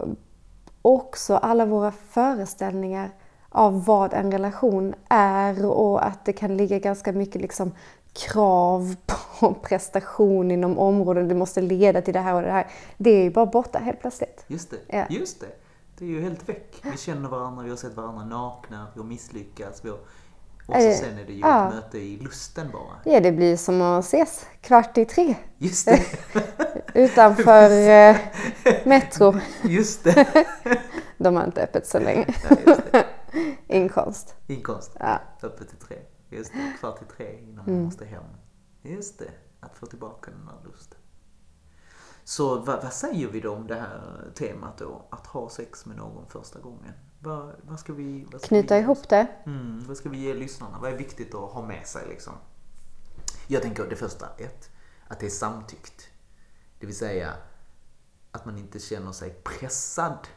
[0.81, 3.09] också alla våra föreställningar
[3.49, 7.71] av vad en relation är och att det kan ligga ganska mycket liksom
[8.15, 11.27] krav på prestation inom områden.
[11.27, 12.67] Det måste leda till det här och det här.
[12.97, 14.45] Det är ju bara borta helt plötsligt.
[14.47, 14.77] Just det.
[14.87, 15.05] Ja.
[15.09, 15.47] Just det.
[15.97, 16.75] Det är ju helt väck.
[16.83, 19.85] Vi känner varandra, vi har sett varandra nakna, vi har misslyckats.
[19.85, 19.97] Vi har...
[20.67, 21.67] Och så Eh, sen är det ju ja.
[21.67, 23.13] ett möte i lusten bara.
[23.13, 26.01] Ja, det blir som att ses kvart i tre Just det.
[26.93, 28.17] utanför eh,
[28.83, 29.33] Metro.
[29.63, 30.45] Just det.
[31.17, 32.25] De har inte öppet så länge.
[33.67, 34.35] Inkomst.
[34.47, 34.91] Inkomst.
[34.99, 35.19] Ja.
[35.43, 35.97] Öppet till tre.
[36.29, 36.75] Just det.
[36.79, 38.23] Kvart till tre innan man måste hem.
[38.81, 39.31] Just det.
[39.59, 40.99] Att få tillbaka den där lusten.
[42.23, 45.05] Så vad, vad säger vi då om det här temat då?
[45.09, 46.93] Att ha sex med någon första gången.
[47.19, 48.27] Vad, vad ska vi...
[48.31, 49.27] Vad ska Knyta vi, ihop det.
[49.45, 50.79] Mm, vad ska vi ge lyssnarna?
[50.79, 52.33] Vad är viktigt att ha med sig liksom?
[53.47, 54.69] Jag tänker det första, ett,
[55.07, 56.09] att det är samtyckt.
[56.79, 57.33] Det vill säga
[58.31, 60.27] att man inte känner sig pressad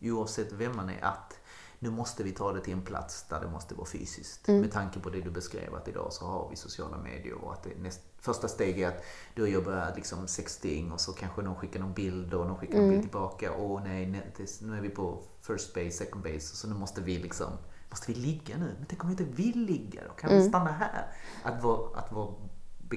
[0.00, 1.40] oavsett vem man är att
[1.84, 4.48] nu måste vi ta det till en plats där det måste vara fysiskt.
[4.48, 7.62] Med tanke på det du beskrev att idag så har vi sociala medier och att
[7.62, 9.04] det näst, första steget är att
[9.34, 12.56] du och jag börjar liksom sexting och så kanske någon skickar någon bild och någon
[12.56, 13.52] skickar en bild tillbaka.
[13.58, 17.18] Åh nej, nej, nu är vi på first base, second base så nu måste vi
[17.18, 17.48] liksom
[17.90, 18.74] Måste vi ligga nu?
[18.78, 20.12] Men tänk om vi inte vill ligga då?
[20.12, 21.06] Kan vi stanna här?
[21.42, 22.34] Att vara, att vara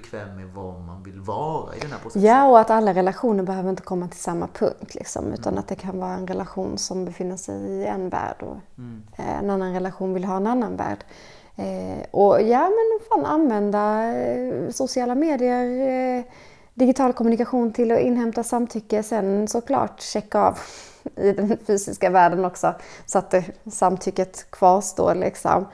[0.01, 2.29] bekväm med var man vill vara i den här processen.
[2.29, 4.95] Ja, och att alla relationer behöver inte komma till samma punkt.
[4.95, 8.57] Liksom, utan att det kan vara en relation som befinner sig i en värld och
[9.19, 11.03] eh, en annan relation vill ha en annan värld.
[11.57, 15.87] Eh, och ja, men fan använda eh, sociala medier,
[16.17, 16.23] eh,
[16.73, 19.03] digital kommunikation till att inhämta samtycke.
[19.03, 20.59] Sen såklart checka av
[21.15, 22.73] i den fysiska världen också
[23.05, 25.15] så att det, samtycket kvarstår.
[25.15, 25.65] Liksom.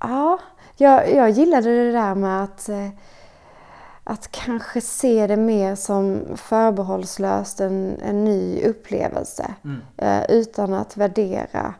[0.00, 0.38] Ja,
[0.80, 2.88] jag, jag gillade det där med att, eh,
[4.04, 9.54] att kanske se det mer som förbehållslöst en, en ny upplevelse.
[9.96, 11.74] Eh, utan att värdera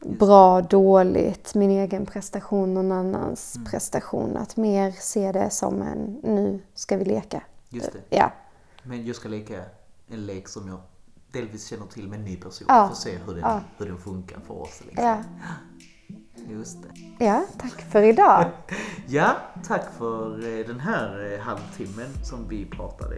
[0.00, 4.36] bra, dåligt, min egen prestation, någon annans prestation.
[4.36, 7.42] Att mer se det som en, nu ska vi leka.
[7.68, 8.16] Just det.
[8.16, 8.32] Ja,
[8.82, 9.62] Men jag ska leka
[10.08, 10.78] en lek som jag
[11.32, 12.66] delvis känner till med en ny person.
[12.68, 12.74] Ja.
[12.86, 13.60] För att se hur den, Ja.
[13.78, 14.80] hur den funkar för oss.
[14.86, 15.04] Liksom.
[15.04, 15.16] ja,
[16.48, 17.24] Just det.
[17.24, 18.44] ja, tack för idag.
[19.08, 19.36] Ja,
[19.68, 23.16] tack för eh, den här eh, halvtimmen som vi pratade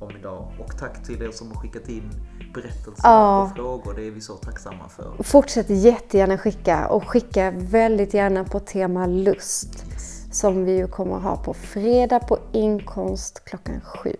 [0.00, 0.52] om idag.
[0.60, 2.10] Och tack till er som har skickat in
[2.54, 3.42] berättelser Ja.
[3.42, 3.94] och frågor.
[3.94, 5.22] Det är vi så tacksamma för.
[5.22, 9.84] Fortsätt jättegärna skicka och skicka väldigt gärna på tema lust.
[10.32, 14.16] Som vi ju kommer ha på fredag på inkomst klockan sju.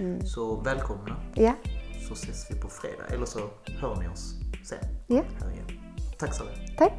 [0.00, 0.26] Mm.
[0.26, 1.16] Så välkomna.
[1.34, 1.52] Ja,
[2.08, 3.04] Så ses vi på fredag.
[3.14, 3.38] Eller så
[3.80, 4.34] hör ni oss
[4.68, 4.78] sen.
[5.06, 5.22] ja.
[6.18, 6.78] Tack så mycket.
[6.78, 6.92] tack.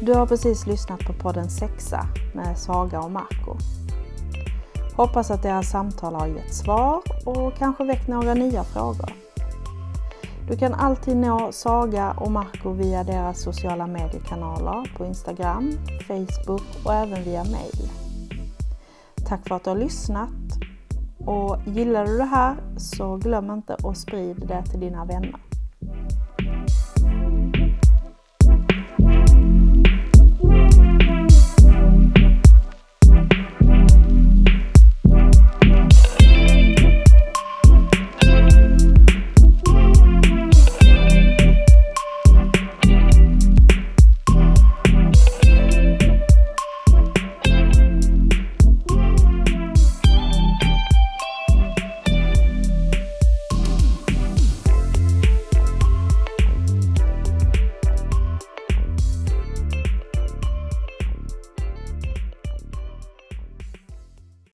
[0.00, 3.56] Du har precis lyssnat på podden Sexa med Saga och Marco.
[4.96, 9.23] Hoppas att deras samtal har gett svar och kanske väckt några nya frågor.
[10.48, 15.72] Du kan alltid nå Saga och Marco via deras sociala mediekanaler på Instagram,
[16.06, 17.90] Facebook och även via mail.
[19.28, 20.30] Tack för att du har lyssnat
[21.18, 25.53] och gillar du det här så glöm inte att sprida det till dina vänner.